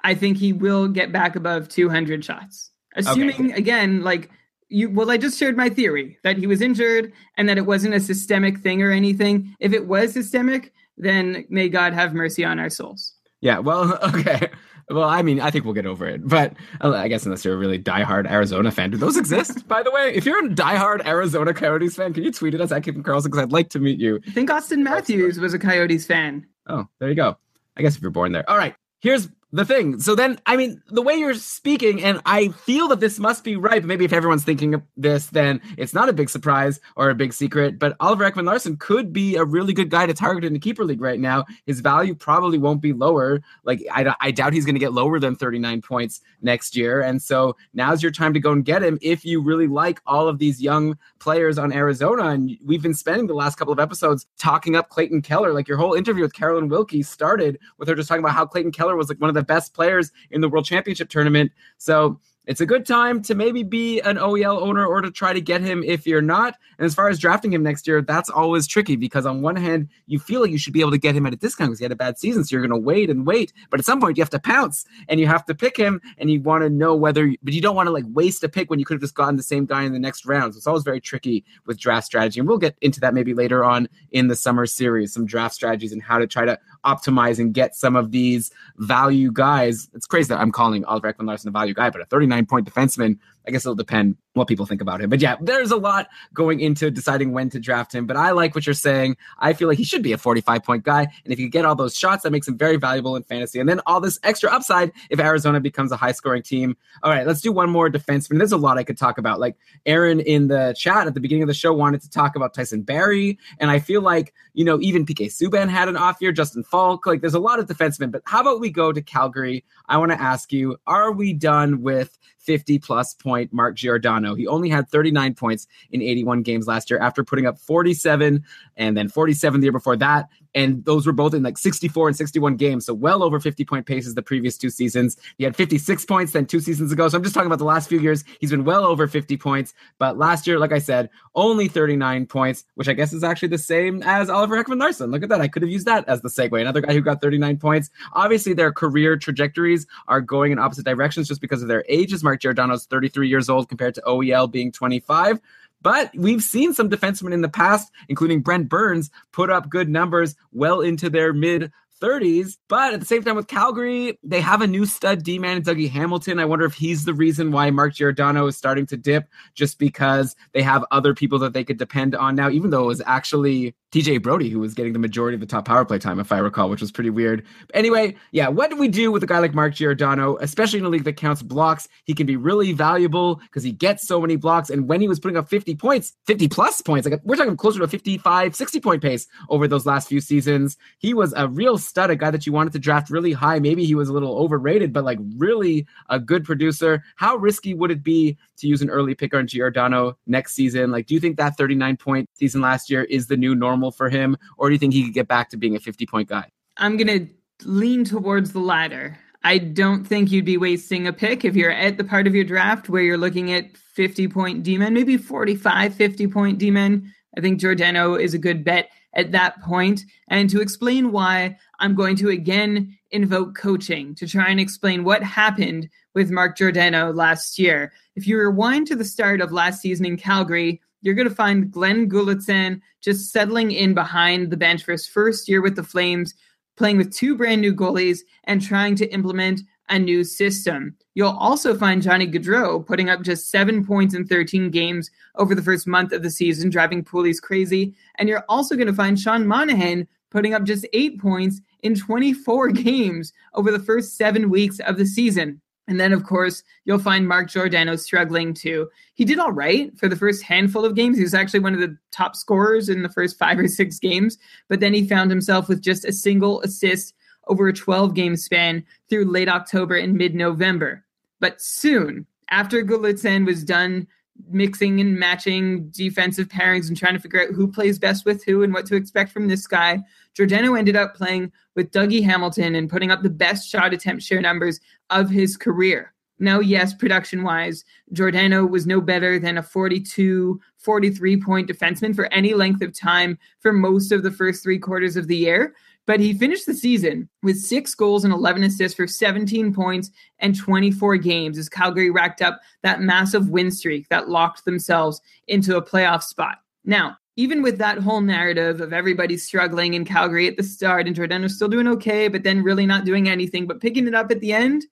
[0.00, 2.72] I think he will get back above 200 shots.
[2.94, 3.52] Assuming, okay.
[3.52, 4.28] again, like
[4.74, 7.94] you, well, I just shared my theory that he was injured and that it wasn't
[7.94, 9.54] a systemic thing or anything.
[9.60, 13.14] If it was systemic, then may God have mercy on our souls.
[13.40, 13.58] Yeah.
[13.60, 14.50] Well, okay.
[14.90, 17.56] Well, I mean, I think we'll get over it, but I guess unless you're a
[17.56, 19.66] really diehard Arizona fan, do those exist?
[19.66, 22.70] by the way, if you're a diehard Arizona Coyotes fan, can you tweet at us
[22.70, 24.20] at Keeping Karlsson because I'd like to meet you.
[24.26, 26.46] I think Auston Matthews was a Coyotes fan.
[26.68, 27.38] Oh, there you go.
[27.76, 28.48] I guess if you're born there.
[28.48, 28.74] All right.
[29.00, 30.00] Here's the thing.
[30.00, 33.54] So then, I mean, the way you're speaking, and I feel that this must be
[33.54, 37.08] right, but maybe if everyone's thinking of this, then it's not a big surprise or
[37.08, 37.78] a big secret.
[37.78, 40.84] But Oliver Ekman Larsson could be a really good guy to target in the keeper
[40.84, 41.44] league right now.
[41.66, 43.42] His value probably won't be lower.
[43.62, 47.00] Like, I, I doubt he's going to get lower than 39 points next year.
[47.02, 50.26] And so now's your time to go and get him if you really like all
[50.26, 52.30] of these young players on Arizona.
[52.30, 55.52] And we've been spending the last couple of episodes talking up Clayton Keller.
[55.52, 58.72] Like, your whole interview with Carolyn Wilkie started with her just talking about how Clayton
[58.72, 61.52] Keller was like one of the best players in the World Championship tournament.
[61.78, 65.40] So it's a good time to maybe be an OEL owner or to try to
[65.40, 66.56] get him if you're not.
[66.78, 69.88] And as far as drafting him next year, that's always tricky because on one hand,
[70.06, 71.84] you feel like you should be able to get him at a discount because he
[71.84, 72.44] had a bad season.
[72.44, 73.54] So you're going to wait and wait.
[73.70, 76.30] But at some point, you have to pounce and you have to pick him and
[76.30, 78.78] you want to know whether, but you don't want to like waste a pick when
[78.78, 80.52] you could have just gotten the same guy in the next round.
[80.52, 82.40] So it's always very tricky with draft strategy.
[82.40, 85.92] And we'll get into that maybe later on in the summer series, some draft strategies
[85.92, 89.88] and how to try to optimize and get some of these value guys.
[89.94, 92.72] It's crazy that I'm calling Oliver Ekman Larsson a value guy, but a 39 point
[92.72, 95.10] defenseman I guess it'll depend what people think about him.
[95.10, 98.06] But yeah, there's a lot going into deciding when to draft him.
[98.06, 99.16] But I like what you're saying.
[99.38, 101.02] I feel like he should be a 45 point guy.
[101.02, 103.60] And if you get all those shots, that makes him very valuable in fantasy.
[103.60, 106.76] And then all this extra upside if Arizona becomes a high scoring team.
[107.02, 108.38] All right, let's do one more defenseman.
[108.38, 109.40] There's a lot I could talk about.
[109.40, 112.54] Like Aaron in the chat at the beginning of the show wanted to talk about
[112.54, 113.38] Tyson Barrie.
[113.58, 117.06] And I feel like, you know, even PK Subban had an off year, Justin Faulk.
[117.06, 118.10] Like there's a lot of defensemen.
[118.10, 119.64] But how about we go to Calgary?
[119.88, 124.34] I want to ask you, are we done with 50 plus point Mark Giordano.
[124.34, 128.44] He only had 39 points in 81 games last year after putting up 47
[128.76, 130.28] and then 47 the year before that.
[130.54, 132.86] And those were both in like 64 and 61 games.
[132.86, 135.16] So well over 50 point paces the previous two seasons.
[135.38, 137.08] He had 56 points then two seasons ago.
[137.08, 138.24] So I'm just talking about the last few years.
[138.40, 139.74] He's been well over 50 points.
[139.98, 143.58] But last year, like I said, only 39 points, which I guess is actually the
[143.58, 145.10] same as Oliver Ekman Larsson.
[145.10, 145.40] Look at that.
[145.40, 146.60] I could have used that as the segue.
[146.60, 147.90] Another guy who got 39 points.
[148.12, 152.22] Obviously, their career trajectories are going in opposite directions just because of their ages.
[152.22, 155.40] Mark Giordano's 33 years old compared to OEL being 25.
[155.84, 160.34] But we've seen some defensemen in the past, including Brent Burns, put up good numbers
[160.50, 161.70] well into their mid
[162.00, 162.56] 30s.
[162.68, 165.90] But at the same time, with Calgary, they have a new stud D man, Dougie
[165.90, 166.38] Hamilton.
[166.38, 170.34] I wonder if he's the reason why Mark Giordano is starting to dip, just because
[170.52, 173.74] they have other people that they could depend on now, even though it was actually
[173.94, 176.38] TJ Brodie, who was getting the majority of the top power play time, if I
[176.38, 177.46] recall, which was pretty weird.
[177.68, 180.84] But anyway, yeah, what do we do with a guy like Mark Giordano, especially in
[180.84, 181.86] a league that counts blocks?
[182.02, 184.68] He can be really valuable because he gets so many blocks.
[184.68, 187.78] And when he was putting up 50 points, 50 plus points, like we're talking closer
[187.78, 191.78] to a 55, 60 point pace over those last few seasons, he was a real
[191.78, 193.60] stud, a guy that you wanted to draft really high.
[193.60, 197.04] Maybe he was a little overrated, but like really a good producer.
[197.14, 200.90] How risky would it be to use an early pick on Giordano next season?
[200.90, 204.08] Like, do you think that 39 point season last year is the new normal for
[204.08, 206.50] him, or do you think he could get back to being a 50 point guy?
[206.76, 209.18] I'm going to lean towards the latter.
[209.44, 212.44] I don't think you'd be wasting a pick if you're at the part of your
[212.44, 217.12] draft where you're looking at 50 point D men, maybe 45, 50 point D men.
[217.36, 220.02] I think Giordano is a good bet at that point.
[220.28, 225.22] And to explain why, I'm going to again invoke coaching to try and explain what
[225.22, 227.92] happened with Mark Giordano last year.
[228.16, 231.70] If you rewind to the start of last season in Calgary, you're going to find
[231.70, 236.34] Glenn Gulutzan just settling in behind the bench for his first year with the Flames,
[236.78, 240.96] playing with two brand new goalies and trying to implement a new system.
[241.12, 245.62] You'll also find Johnny Gaudreau putting up just seven points in 13 games over the
[245.62, 247.94] first month of the season, driving Poolies crazy.
[248.16, 252.68] And you're also going to find Sean Monahan putting up just eight points in 24
[252.70, 255.60] games over the first seven weeks of the season.
[255.86, 258.88] And then, of course, you'll find Mark Giordano struggling too.
[259.14, 261.16] He did all right for the first handful of games.
[261.18, 264.38] He was actually one of the top scorers in the first five or six games,
[264.68, 267.14] but then he found himself with just a single assist
[267.48, 271.04] over a 12 game span through late October and mid November.
[271.40, 274.06] But soon, after Gulutzan was done
[274.48, 278.62] mixing and matching defensive pairings and trying to figure out who plays best with who
[278.62, 280.02] and what to expect from this guy,
[280.34, 284.40] Giordano ended up playing with Dougie Hamilton and putting up the best shot attempt share
[284.40, 284.80] numbers
[285.10, 286.14] of his career.
[286.40, 292.32] Now, yes, production wise, Giordano was no better than a 42, 43 point defenseman for
[292.32, 295.74] any length of time for most of the first three quarters of the year.
[296.06, 300.58] But he finished the season with six goals and 11 assists for 17 points and
[300.58, 305.82] 24 games as Calgary racked up that massive win streak that locked themselves into a
[305.82, 306.58] playoff spot.
[306.84, 311.16] Now, even with that whole narrative of everybody struggling in Calgary at the start and
[311.16, 314.40] Giordano's still doing okay, but then really not doing anything, but picking it up at
[314.40, 314.84] the end,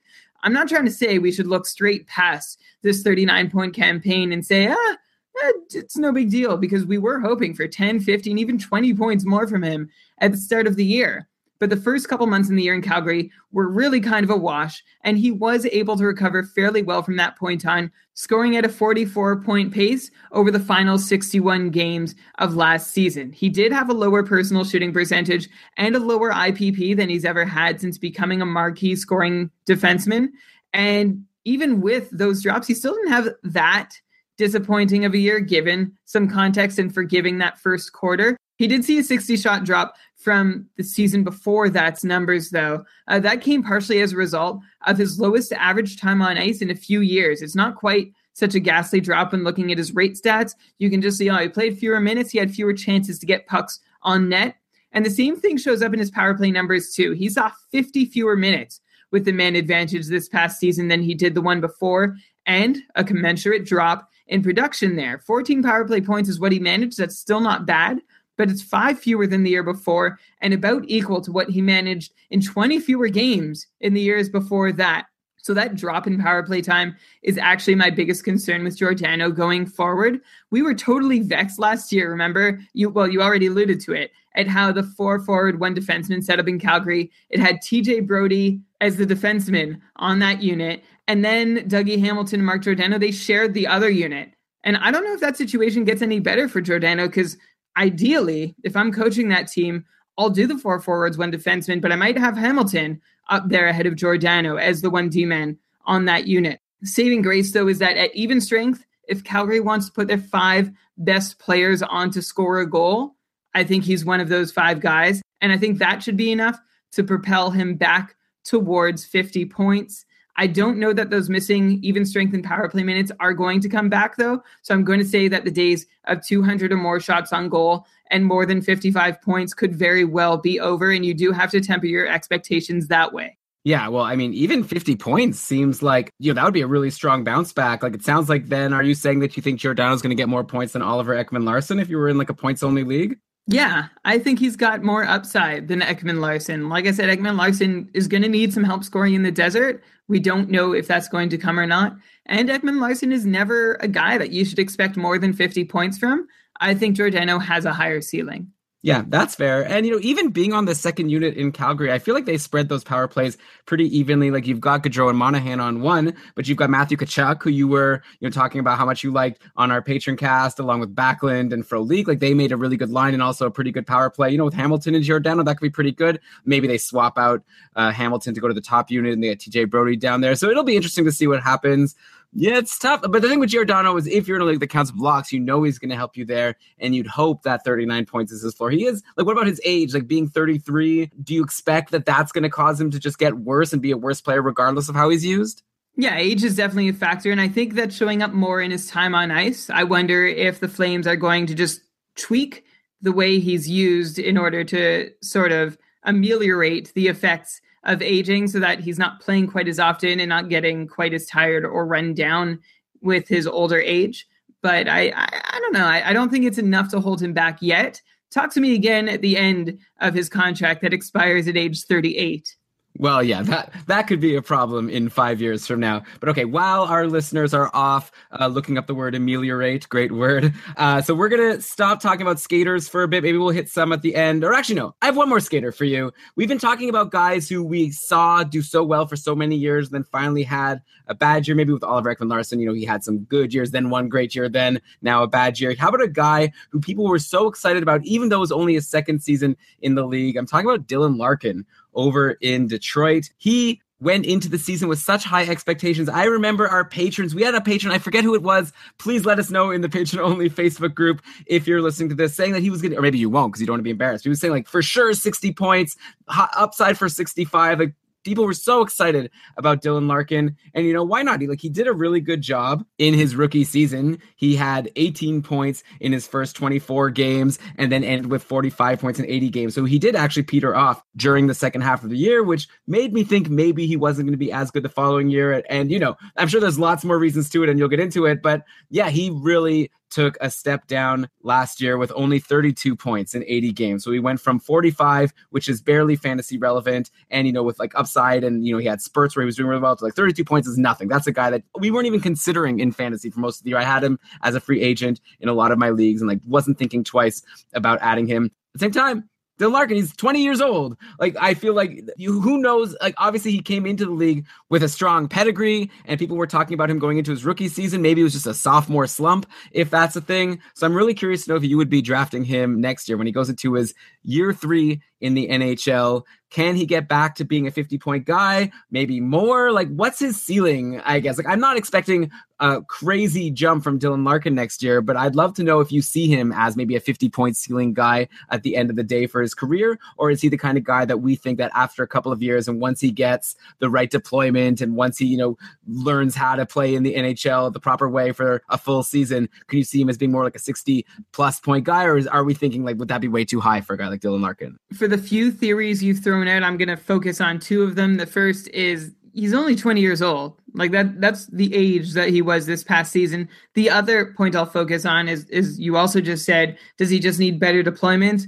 [0.42, 4.44] I'm not trying to say we should look straight past this 39 point campaign and
[4.44, 4.96] say, ah,
[5.44, 9.24] eh, it's no big deal because we were hoping for 10, 15, even 20 points
[9.24, 9.88] more from him
[10.18, 11.28] at the start of the year.
[11.62, 14.36] But the first couple months in the year in Calgary were really kind of a
[14.36, 18.64] wash, and he was able to recover fairly well from that point on, scoring at
[18.64, 23.30] a 44 point pace over the final 61 games of last season.
[23.30, 27.44] He did have a lower personal shooting percentage and a lower IPP than he's ever
[27.44, 30.30] had since becoming a marquee scoring defenseman.
[30.72, 33.92] And even with those drops, he still didn't have that
[34.36, 38.36] disappointing of a year given some context and forgiving that first quarter.
[38.62, 42.84] He did see a 60 shot drop from the season before that's numbers, though.
[43.08, 46.70] Uh, that came partially as a result of his lowest average time on ice in
[46.70, 47.42] a few years.
[47.42, 50.54] It's not quite such a ghastly drop when looking at his rate stats.
[50.78, 53.48] You can just see, oh, he played fewer minutes, he had fewer chances to get
[53.48, 54.54] pucks on net.
[54.92, 57.14] And the same thing shows up in his power play numbers, too.
[57.14, 61.34] He saw 50 fewer minutes with the man advantage this past season than he did
[61.34, 62.14] the one before,
[62.46, 65.18] and a commensurate drop in production there.
[65.18, 66.96] 14 power play points is what he managed.
[66.96, 67.98] That's still not bad,
[68.36, 72.12] but it's five fewer than the year before and about equal to what he managed
[72.30, 75.06] in 20 fewer games in the years before that.
[75.38, 79.66] So that drop in power play time is actually my biggest concern with Giordano going
[79.66, 80.20] forward.
[80.50, 82.60] We were totally vexed last year, remember?
[82.74, 86.38] You well, you already alluded to it, at how the four forward, one defenseman set
[86.38, 87.10] up in Calgary.
[87.28, 90.84] It had TJ Brodie as the defenseman on that unit.
[91.08, 94.32] And then Dougie Hamilton and Mark Giordano, they shared the other unit.
[94.64, 97.36] And I don't know if that situation gets any better for Giordano because
[97.76, 99.84] ideally, if I'm coaching that team,
[100.18, 103.86] I'll do the four forwards, one defenseman, but I might have Hamilton up there ahead
[103.86, 106.60] of Giordano as the one D man on that unit.
[106.84, 110.70] Saving grace, though, is that at even strength, if Calgary wants to put their five
[110.98, 113.14] best players on to score a goal,
[113.54, 115.22] I think he's one of those five guys.
[115.40, 116.58] And I think that should be enough
[116.92, 120.04] to propel him back towards 50 points.
[120.36, 123.68] I don't know that those missing even strength and power play minutes are going to
[123.68, 124.42] come back, though.
[124.62, 127.86] So I'm going to say that the days of 200 or more shots on goal
[128.10, 130.90] and more than 55 points could very well be over.
[130.90, 133.36] And you do have to temper your expectations that way.
[133.64, 136.66] Yeah, well, I mean, even 50 points seems like, you know, that would be a
[136.66, 137.82] really strong bounce back.
[137.82, 140.28] Like, it sounds like then, are you saying that you think Giordano's going to get
[140.28, 143.18] more points than Oliver Ekman Larsson if you were in like a points only league?
[143.46, 146.68] Yeah, I think he's got more upside than Ekman Larsson.
[146.68, 149.82] Like I said, Ekman Larsson is going to need some help scoring in the desert.
[150.06, 151.96] We don't know if that's going to come or not.
[152.26, 155.98] And Ekman Larsson is never a guy that you should expect more than 50 points
[155.98, 156.28] from.
[156.60, 158.52] I think Giordano has a higher ceiling.
[158.84, 159.64] Yeah, that's fair.
[159.64, 162.36] And you know, even being on the second unit in Calgary, I feel like they
[162.36, 164.32] spread those power plays pretty evenly.
[164.32, 167.68] Like you've got Gaudreau and Monahan on one, but you've got Matthew Tkachuk, who you
[167.68, 170.96] were you know talking about how much you liked on our patron cast, along with
[170.96, 172.08] Backlund and Frolik.
[172.08, 174.30] Like they made a really good line and also a pretty good power play.
[174.30, 176.20] You know, with Hamilton and Giordano, that could be pretty good.
[176.44, 177.44] Maybe they swap out
[177.76, 180.34] uh, Hamilton to go to the top unit and they get TJ Brodie down there.
[180.34, 181.94] So it'll be interesting to see what happens.
[182.34, 183.02] Yeah, it's tough.
[183.02, 185.38] But the thing with Giordano is if you're in a league that counts blocks, you
[185.38, 186.56] know he's going to help you there.
[186.78, 188.70] And you'd hope that 39 points is his floor.
[188.70, 189.92] He is, like, what about his age?
[189.92, 193.38] Like, being 33, do you expect that that's going to cause him to just get
[193.38, 195.62] worse and be a worse player regardless of how he's used?
[195.96, 197.30] Yeah, age is definitely a factor.
[197.30, 199.68] And I think that showing up more in his time on ice.
[199.68, 201.82] I wonder if the Flames are going to just
[202.16, 202.64] tweak
[203.02, 208.60] the way he's used in order to sort of ameliorate the effects of aging so
[208.60, 212.14] that he's not playing quite as often and not getting quite as tired or run
[212.14, 212.60] down
[213.00, 214.26] with his older age.
[214.62, 215.84] But I, I, I don't know.
[215.84, 218.00] I, I don't think it's enough to hold him back yet.
[218.30, 222.56] Talk to me again at the end of his contract that expires at age 38.
[222.98, 226.02] Well, yeah, that that could be a problem in five years from now.
[226.20, 230.54] But okay, while our listeners are off uh, looking up the word ameliorate, great word.
[230.76, 233.22] Uh, so we're gonna stop talking about skaters for a bit.
[233.22, 234.44] Maybe we'll hit some at the end.
[234.44, 236.12] Or actually, no, I have one more skater for you.
[236.36, 239.86] We've been talking about guys who we saw do so well for so many years,
[239.88, 241.56] and then finally had a bad year.
[241.56, 244.34] Maybe with Oliver Ekman Larsson, you know, he had some good years, then one great
[244.34, 245.74] year, then now a bad year.
[245.78, 248.74] How about a guy who people were so excited about, even though it was only
[248.74, 250.36] his second season in the league?
[250.36, 251.64] I'm talking about Dylan Larkin
[251.94, 253.30] over in Detroit.
[253.38, 256.08] He went into the season with such high expectations.
[256.08, 258.72] I remember our patrons, we had a patron, I forget who it was.
[258.98, 262.34] Please let us know in the patron only Facebook group if you're listening to this,
[262.34, 263.84] saying that he was going to, or maybe you won't because you don't want to
[263.84, 264.24] be embarrassed.
[264.24, 265.96] He was saying, like, for sure, 60 points,
[266.28, 267.78] upside for 65.
[267.78, 270.56] Like, people were so excited about Dylan Larkin.
[270.74, 271.40] And you know, why not?
[271.40, 274.18] He like he did a really good job in his rookie season.
[274.36, 279.18] He had 18 points in his first 24 games and then ended with 45 points
[279.18, 279.74] in 80 games.
[279.74, 283.12] So he did actually peter off during the second half of the year, which made
[283.12, 285.62] me think maybe he wasn't going to be as good the following year.
[285.68, 288.26] And you know, I'm sure there's lots more reasons to it and you'll get into
[288.26, 293.34] it, but yeah, he really took a step down last year with only 32 points
[293.34, 294.04] in 80 games.
[294.04, 297.92] So he went from 45, which is barely fantasy relevant, and you know, with like
[297.94, 300.14] upside and you know, he had spurts where he was doing really well to like
[300.14, 301.08] 32 points is nothing.
[301.08, 303.78] That's a guy that we weren't even considering in fantasy for most of the year.
[303.78, 306.40] I had him as a free agent in a lot of my leagues and like
[306.46, 307.42] wasn't thinking twice
[307.72, 308.46] about adding him.
[308.46, 309.28] At the same time,
[309.62, 310.96] Dylan Larkin, he's 20 years old.
[311.20, 312.96] Like, I feel like you, who knows?
[313.00, 316.74] Like, obviously, he came into the league with a strong pedigree, and people were talking
[316.74, 318.02] about him going into his rookie season.
[318.02, 320.60] Maybe it was just a sophomore slump, if that's a thing.
[320.74, 323.26] So I'm really curious to know if you would be drafting him next year when
[323.26, 323.94] he goes into his
[324.24, 326.24] year three in the NHL.
[326.52, 328.70] Can he get back to being a 50 point guy?
[328.90, 329.72] Maybe more?
[329.72, 331.00] Like, what's his ceiling?
[331.00, 331.38] I guess.
[331.38, 332.30] Like, I'm not expecting
[332.62, 336.00] a crazy jump from Dylan Larkin next year, but I'd love to know if you
[336.00, 339.26] see him as maybe a 50 point ceiling guy at the end of the day
[339.26, 342.04] for his career, or is he the kind of guy that we think that after
[342.04, 345.36] a couple of years and once he gets the right deployment and once he, you
[345.36, 349.48] know, learns how to play in the NHL the proper way for a full season,
[349.66, 352.28] can you see him as being more like a 60 plus point guy, or is,
[352.28, 354.40] are we thinking like would that be way too high for a guy like Dylan
[354.40, 354.78] Larkin?
[354.94, 358.16] For the few theories you've thrown out, I'm going to focus on two of them.
[358.16, 360.60] The first is he's only 20 years old.
[360.74, 363.48] Like that that's the age that he was this past season.
[363.74, 367.38] The other point I'll focus on is is you also just said, does he just
[367.38, 368.46] need better deployment?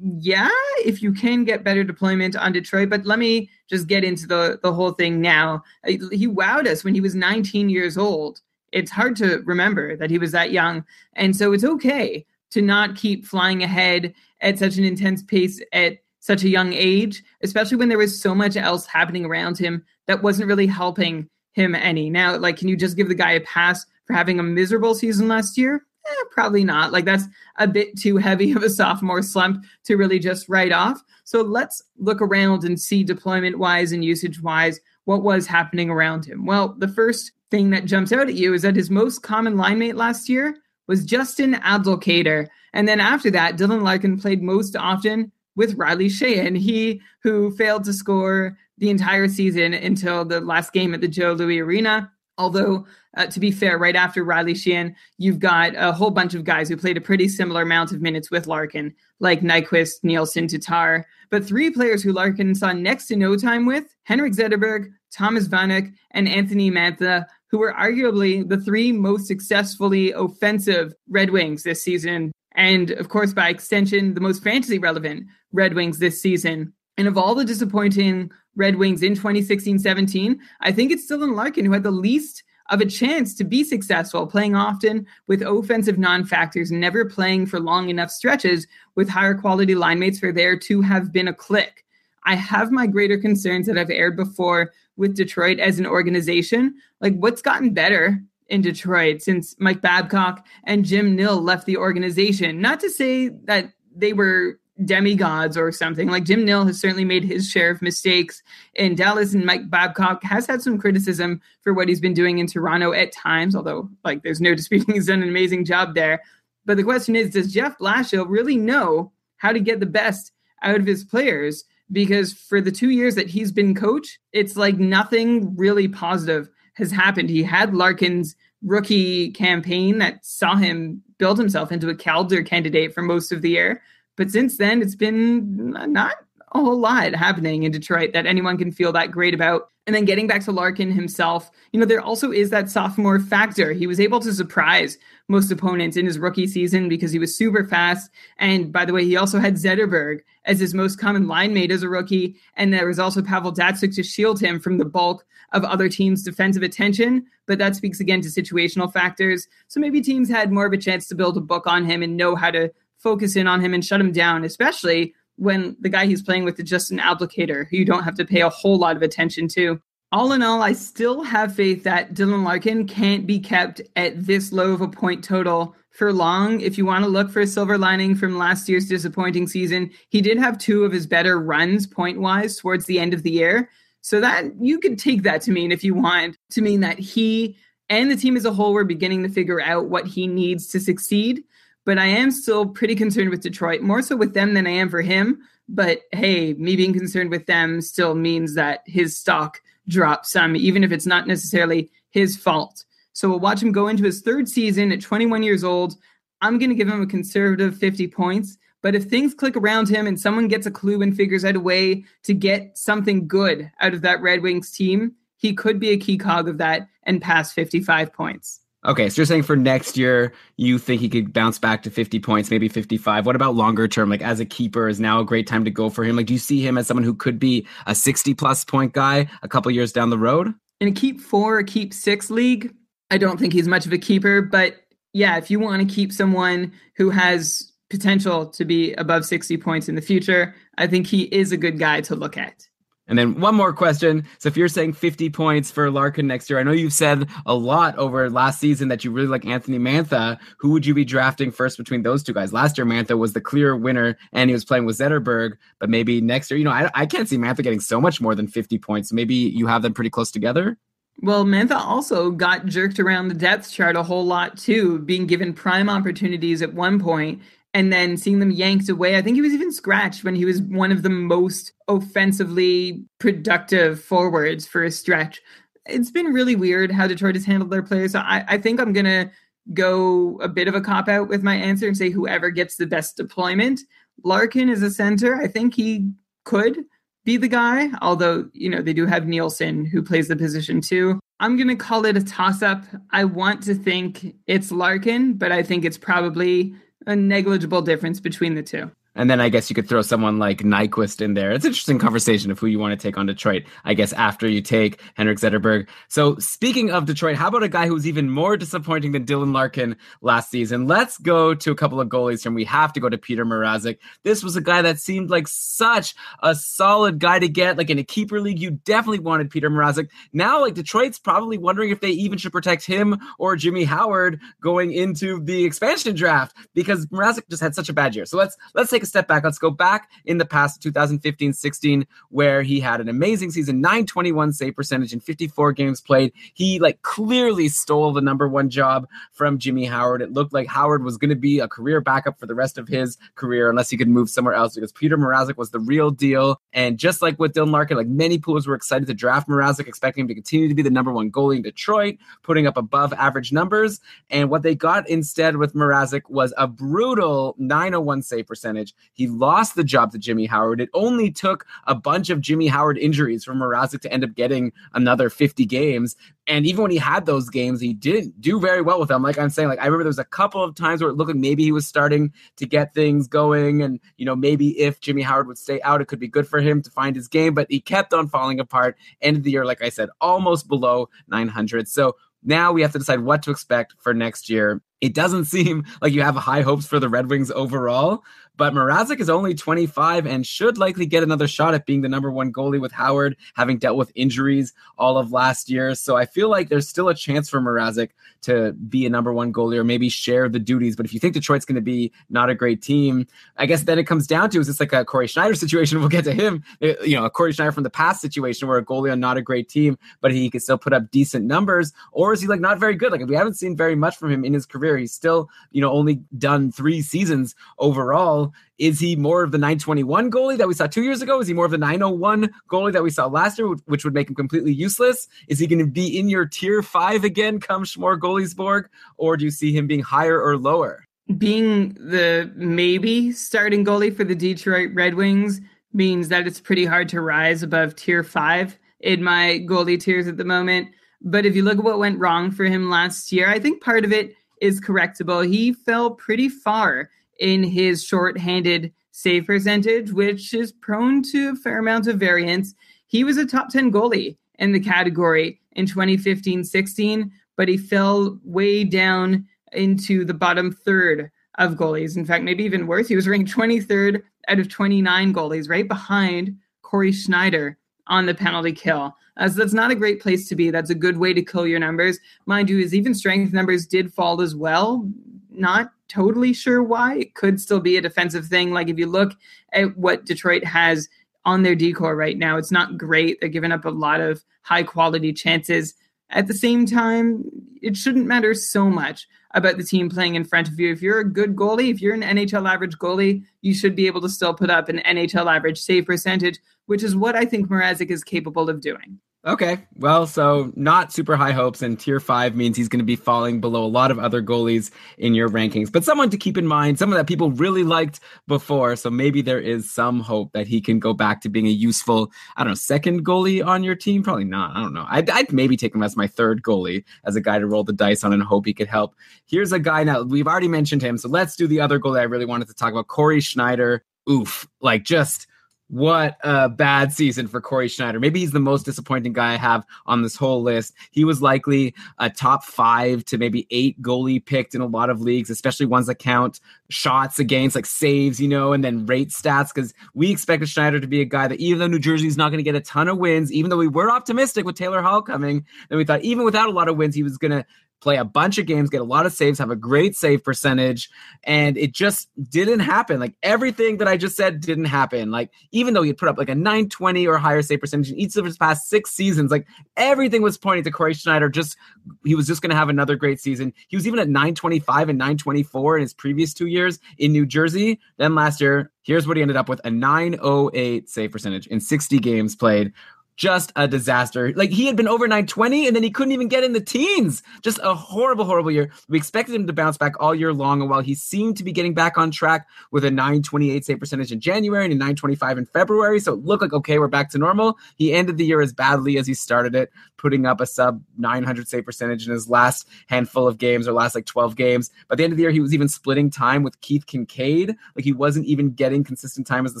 [0.00, 4.26] Yeah, if you can get better deployment on Detroit, but let me just get into
[4.26, 5.62] the the whole thing now.
[5.86, 8.40] He wowed us when he was 19 years old.
[8.72, 10.84] It's hard to remember that he was that young,
[11.14, 15.98] and so it's okay to not keep flying ahead at such an intense pace at
[16.20, 20.22] such a young age, especially when there was so much else happening around him that
[20.22, 22.10] wasn't really helping him any.
[22.10, 25.28] Now, like, can you just give the guy a pass for having a miserable season
[25.28, 25.84] last year?
[26.06, 26.92] Eh, probably not.
[26.92, 27.24] Like, that's
[27.56, 31.02] a bit too heavy of a sophomore slump to really just write off.
[31.24, 36.24] So let's look around and see deployment wise and usage wise what was happening around
[36.24, 36.46] him.
[36.46, 39.78] Well, the first thing that jumps out at you is that his most common line
[39.78, 40.56] mate last year
[40.86, 42.46] was Justin Abdelkader.
[42.72, 47.82] And then after that, Dylan Larkin played most often with Riley Sheahan, he who failed
[47.84, 52.10] to score the entire season until the last game at the Joe Louis Arena.
[52.38, 52.86] Although,
[53.16, 56.68] uh, to be fair, right after Riley Sheahan, you've got a whole bunch of guys
[56.68, 61.04] who played a pretty similar amount of minutes with Larkin, like Nyquist, Nielsen, Tatar.
[61.28, 65.92] But three players who Larkin saw next to no time with Henrik Zetterberg, Thomas Vanek,
[66.12, 72.30] and Anthony Mantha, who were arguably the three most successfully offensive Red Wings this season.
[72.58, 76.72] And of course, by extension, the most fantasy relevant Red Wings this season.
[76.98, 81.64] And of all the disappointing Red Wings in 2016 17, I think it's Dylan Larkin
[81.64, 86.24] who had the least of a chance to be successful, playing often with offensive non
[86.24, 90.82] factors, never playing for long enough stretches with higher quality line mates for there to
[90.82, 91.84] have been a click.
[92.24, 96.74] I have my greater concerns that I've aired before with Detroit as an organization.
[97.00, 102.60] Like, what's gotten better in Detroit since Mike Babcock and Jim Nill left the organization?
[102.60, 106.08] Not to say that they were demigods or something.
[106.08, 108.42] Like Jim Nill has certainly made his share of mistakes
[108.74, 112.46] in Dallas, and Mike Babcock has had some criticism for what he's been doing in
[112.46, 116.22] Toronto at times, although, like, there's no disputing he's done an amazing job there.
[116.64, 120.32] But the question is, does Jeff Blashill really know how to get the best
[120.62, 121.64] out of his players?
[121.90, 126.90] Because for the two years that he's been coach, it's like nothing really positive has
[126.90, 127.28] happened.
[127.28, 133.02] He had Larkin's rookie campaign that saw him build himself into a Calder candidate for
[133.02, 133.82] most of the year.
[134.16, 136.16] But since then, it's been not
[136.52, 139.68] a whole lot happening in Detroit that anyone can feel that great about.
[139.86, 143.72] And then getting back to Larkin himself, you know, there also is that sophomore factor.
[143.72, 147.64] He was able to surprise most opponents in his rookie season because he was super
[147.64, 148.10] fast.
[148.38, 151.82] And by the way, he also had Zetterberg as his most common line mate as
[151.82, 152.36] a rookie.
[152.54, 156.22] And there was also Pavel Datsyuk to shield him from the bulk of other teams'
[156.22, 157.26] defensive attention.
[157.46, 159.48] But that speaks again to situational factors.
[159.68, 162.16] So maybe teams had more of a chance to build a book on him and
[162.16, 166.06] know how to focus in on him and shut him down, especially when the guy
[166.06, 168.96] he's playing with is Justin Abdelkader who you don't have to pay a whole lot
[168.96, 169.80] of attention to.
[170.10, 174.52] All in all, I still have faith that Dylan Larkin can't be kept at this
[174.52, 176.60] low of a point total for long.
[176.60, 180.22] If you want to look for a silver lining from last year's disappointing season, he
[180.22, 183.68] did have two of his better runs point wise towards the end of the year.
[184.00, 187.56] So that you could take that to mean if you want to mean that he
[187.90, 190.80] and the team as a whole were beginning to figure out what he needs to
[190.80, 191.42] succeed
[191.88, 194.90] but I am still pretty concerned with Detroit, more so with them than I am
[194.90, 195.38] for him.
[195.70, 200.84] But hey, me being concerned with them still means that his stock drops some, even
[200.84, 202.84] if it's not necessarily his fault.
[203.14, 205.94] So we'll watch him go into his third season at 21 years old.
[206.42, 208.58] I'm going to give him a conservative 50 points.
[208.82, 211.60] But if things click around him and someone gets a clue and figures out a
[211.60, 215.96] way to get something good out of that Red Wings team, he could be a
[215.96, 218.60] key cog of that and pass 55 points.
[218.84, 222.20] Okay, so you're saying for next year, you think he could bounce back to 50
[222.20, 223.26] points, maybe 55.
[223.26, 224.08] What about longer term?
[224.08, 226.14] Like as a keeper, is now a great time to go for him?
[226.14, 229.28] Like, do you see him as someone who could be a 60 plus point guy
[229.42, 230.54] a couple years down the road?
[230.80, 232.72] In a keep four, a keep six league,
[233.10, 234.42] I don't think he's much of a keeper.
[234.42, 234.76] But
[235.12, 239.88] yeah, if you want to keep someone who has potential to be above 60 points
[239.88, 242.67] in the future, I think he is a good guy to look at.
[243.08, 244.24] And then one more question.
[244.38, 247.54] So if you're saying 50 points for Larkin next year, I know you've said a
[247.54, 250.38] lot over last season that you really like Anthony Mantha.
[250.58, 252.52] Who would you be drafting first between those two guys?
[252.52, 255.52] Last year, Mantha was the clear winner and he was playing with Zetterberg.
[255.80, 258.34] But maybe next year, you know, I, I can't see Mantha getting so much more
[258.34, 259.12] than 50 points.
[259.12, 260.76] Maybe you have them pretty close together.
[261.20, 265.52] Well, Mantha also got jerked around the depth chart a whole lot too, being given
[265.52, 267.42] prime opportunities at one point
[267.74, 269.16] and then seeing them yanked away.
[269.16, 274.02] I think he was even scratched when he was one of the most offensively productive
[274.02, 275.40] forwards for a stretch.
[275.86, 278.12] It's been really weird how Detroit has handled their players.
[278.12, 279.30] So I, I think I'm going to
[279.74, 282.86] go a bit of a cop out with my answer and say whoever gets the
[282.86, 283.80] best deployment.
[284.24, 285.36] Larkin is a center.
[285.36, 286.10] I think he
[286.44, 286.84] could
[287.24, 291.20] be the guy, although, you know, they do have Nielsen who plays the position too.
[291.40, 292.84] I'm going to call it a toss up.
[293.12, 296.74] I want to think it's Larkin, but I think it's probably
[297.06, 298.90] a negligible difference between the two.
[299.18, 301.50] And then I guess you could throw someone like Nyquist in there.
[301.50, 304.48] It's an interesting conversation of who you want to take on Detroit, I guess, after
[304.48, 305.88] you take Henrik Zetterberg.
[306.06, 309.96] So speaking of Detroit, how about a guy who's even more disappointing than Dylan Larkin
[310.22, 310.86] last season?
[310.86, 313.98] Let's go to a couple of goalies and we have to go to Petr Mrazek.
[314.22, 316.14] This was a guy that seemed like such
[316.44, 317.76] a solid guy to get.
[317.76, 320.08] Like in a keeper league, you definitely wanted Petr Mrazek.
[320.32, 324.92] Now, like Detroit's probably wondering if they even should protect him or Jimmy Howard going
[324.92, 328.24] into the expansion draft because Mrazek just had such a bad year.
[328.24, 329.44] So let's let's take a step back.
[329.44, 334.52] Let's go back in the past 2015 16, where he had an amazing season 921
[334.52, 336.32] save percentage in 54 games played.
[336.54, 340.22] He like clearly stole the number one job from Jimmy Howard.
[340.22, 342.88] It looked like Howard was going to be a career backup for the rest of
[342.88, 346.60] his career unless he could move somewhere else because Petr Mrazek was the real deal.
[346.72, 350.22] And just like with Dylan Larkin, like many pools were excited to draft Mrazek, expecting
[350.22, 353.52] him to continue to be the number one goalie in Detroit, putting up above average
[353.52, 354.00] numbers.
[354.30, 358.87] And what they got instead with Mrazek was a brutal 901 save percentage.
[359.12, 360.80] He lost the job to Jimmy Howard.
[360.80, 364.72] It only took a bunch of Jimmy Howard injuries for Mrazek to end up getting
[364.94, 366.16] another 50 games.
[366.46, 369.22] And even when he had those games, he didn't do very well with them.
[369.22, 371.28] Like I'm saying, like I remember there was a couple of times where it looked
[371.28, 373.82] like maybe he was starting to get things going.
[373.82, 376.60] And, you know, maybe if Jimmy Howard would stay out, it could be good for
[376.60, 377.54] him to find his game.
[377.54, 378.96] But he kept on falling apart.
[379.20, 381.88] End of the year, like I said, almost below 900.
[381.88, 384.80] So now we have to decide what to expect for next year.
[385.00, 388.24] It doesn't seem like you have high hopes for the Red Wings overall,
[388.58, 392.30] but Mrazek is only 25 and should likely get another shot at being the number
[392.30, 395.94] one goalie with Howard having dealt with injuries all of last year.
[395.94, 398.10] So I feel like there's still a chance for Mrazek
[398.42, 400.96] to be a number one goalie or maybe share the duties.
[400.96, 403.98] But if you think Detroit's going to be not a great team, I guess then
[403.98, 406.00] it comes down to is this like a Cory Schneider situation?
[406.00, 406.64] We'll get to him.
[406.82, 409.36] Uh, you know, a Cory Schneider from the past situation where a goalie on not
[409.36, 412.60] a great team, but he can still put up decent numbers, or is he like
[412.60, 413.12] not very good?
[413.12, 414.96] Like we haven't seen very much from him in his career.
[414.96, 418.47] He's still you know only done three seasons overall.
[418.78, 421.40] Is he more of the 921 goalie that we saw two years ago?
[421.40, 424.28] Is he more of the 901 goalie that we saw last year, which would make
[424.28, 425.28] him completely useless?
[425.48, 428.84] Is he going to be in your tier five again come Schmore Goaliesborg?
[429.16, 431.04] Or do you see him being higher or lower?
[431.36, 435.60] Being the maybe starting goalie for the Detroit Red Wings
[435.92, 440.36] means that it's pretty hard to rise above tier five in my goalie tiers at
[440.36, 440.88] the moment.
[441.20, 444.04] But if you look at what went wrong for him last year, I think part
[444.04, 445.46] of it is correctable.
[445.46, 451.78] He fell pretty far in his short-handed save percentage, which is prone to a fair
[451.78, 452.74] amount of variance.
[453.06, 458.38] He was a top 10 goalie in the category in 2015 16, but he fell
[458.44, 462.16] way down into the bottom third of goalies.
[462.16, 466.56] In fact, maybe even worse, he was ranked 23rd out of 29 goalies, right behind
[466.82, 467.76] Cory Schneider
[468.06, 469.14] on the penalty kill.
[469.36, 470.70] Uh, so that's not a great place to be.
[470.70, 472.18] That's a good way to kill your numbers.
[472.46, 475.08] Mind you, his even strength numbers did fall as well.
[475.50, 477.16] Not totally sure why.
[477.16, 478.72] It could still be a defensive thing.
[478.72, 479.32] Like if you look
[479.72, 481.08] at what Detroit has
[481.44, 483.40] on their D corps right now, it's not great.
[483.40, 485.94] They're giving up a lot of high quality chances.
[486.30, 487.44] At the same time,
[487.80, 490.92] it shouldn't matter so much about the team playing in front of you.
[490.92, 494.20] If you're a good goalie, if you're an NHL average goalie, you should be able
[494.20, 498.10] to still put up an NHL average save percentage, which is what I think Mrazek
[498.10, 499.20] is capable of doing.
[499.46, 499.86] Okay.
[499.94, 503.60] Well, so not super high hopes, and tier five means he's going to be falling
[503.60, 506.98] below a lot of other goalies in your rankings, but someone to keep in mind,
[506.98, 508.18] someone that people really liked
[508.48, 508.96] before.
[508.96, 512.32] So maybe there is some hope that he can go back to being a useful,
[512.56, 514.24] I don't know, second goalie on your team.
[514.24, 514.76] Probably not.
[514.76, 515.06] I don't know.
[515.08, 517.92] I'd, I'd maybe take him as my third goalie as a guy to roll the
[517.92, 519.14] dice on and hope he could help.
[519.46, 521.16] Here's a guy now, we've already mentioned him.
[521.16, 524.04] So let's do the other goalie I really wanted to talk about Cory Schneider.
[524.28, 524.68] Oof.
[524.80, 525.46] Like just
[525.88, 528.20] what a bad season for Cory Schneider.
[528.20, 530.94] Maybe he's the most disappointing guy I have on this whole list.
[531.10, 535.22] He was likely a top five to maybe eight goalie picked in a lot of
[535.22, 536.60] leagues, especially ones that count
[536.90, 539.72] shots against, like saves, you know, and then rate stats.
[539.74, 542.58] Because we expected Schneider to be a guy that even though New Jersey's not going
[542.58, 545.64] to get a ton of wins, even though we were optimistic with Taylor Hall coming,
[545.88, 547.64] and we thought even without a lot of wins, he was going to
[548.00, 551.10] play a bunch of games, get a lot of saves, have a great save percentage.
[551.44, 553.18] And it just didn't happen.
[553.18, 555.30] Like everything that I just said didn't happen.
[555.30, 558.36] Like even though he put up like a 920 or higher save percentage in each
[558.36, 561.48] of his past six seasons, like everything was pointing to Cory Schneider.
[561.48, 561.76] Just
[562.24, 563.72] he was just going to have another great season.
[563.88, 567.98] He was even at 925 and 924 in his previous two years in New Jersey.
[568.18, 572.18] Then last year, here's what he ended up with a 908 save percentage in 60
[572.18, 572.92] games played
[573.38, 574.52] just a disaster.
[574.56, 577.42] Like he had been over 920 and then he couldn't even get in the teens.
[577.62, 578.90] Just a horrible, horrible year.
[579.08, 580.80] We expected him to bounce back all year long.
[580.80, 584.32] And while he seemed to be getting back on track with a 928 save percentage
[584.32, 587.38] in January and a 925 in February, so it looked like, okay, we're back to
[587.38, 587.78] normal.
[587.94, 591.68] He ended the year as badly as he started it, putting up a sub 900
[591.68, 594.90] save percentage in his last handful of games or last like 12 games.
[595.06, 597.76] By the end of the year, he was even splitting time with Keith Kinkaid.
[597.94, 599.80] Like he wasn't even getting consistent time as the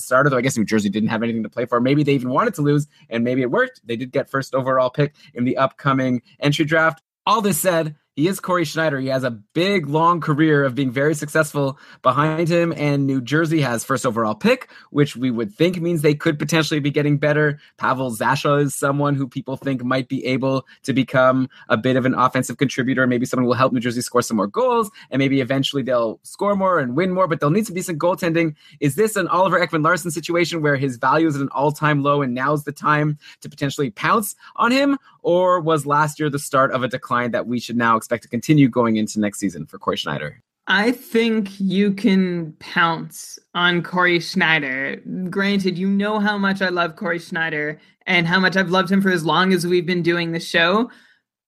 [0.00, 1.80] starter, though I guess New Jersey didn't have anything to play for.
[1.80, 3.80] Maybe they even wanted to lose and maybe it worked.
[3.84, 7.02] They did get first overall pick in the upcoming entry draft.
[7.26, 8.98] All this said, he is Cory Schneider.
[8.98, 13.60] He has a big, long career of being very successful behind him, and New Jersey
[13.60, 17.60] has first overall pick, which we would think means they could potentially be getting better.
[17.76, 22.06] Pavel Zacha is someone who people think might be able to become a bit of
[22.06, 23.06] an offensive contributor.
[23.06, 26.56] Maybe someone will help New Jersey score some more goals, and maybe eventually they'll score
[26.56, 28.56] more and win more, but they'll need some decent goaltending.
[28.80, 32.34] Is this an Oliver Ekman-Larsson situation where his value is at an all-time low and
[32.34, 34.98] now's the time to potentially pounce on him?
[35.22, 38.28] Or was last year the start of a decline that we should now expect to
[38.28, 40.42] continue going into next season for Cory Schneider?
[40.66, 44.96] I think you can pounce on Cory Schneider.
[45.30, 49.00] Granted, you know how much I love Cory Schneider and how much I've loved him
[49.00, 50.90] for as long as we've been doing the show.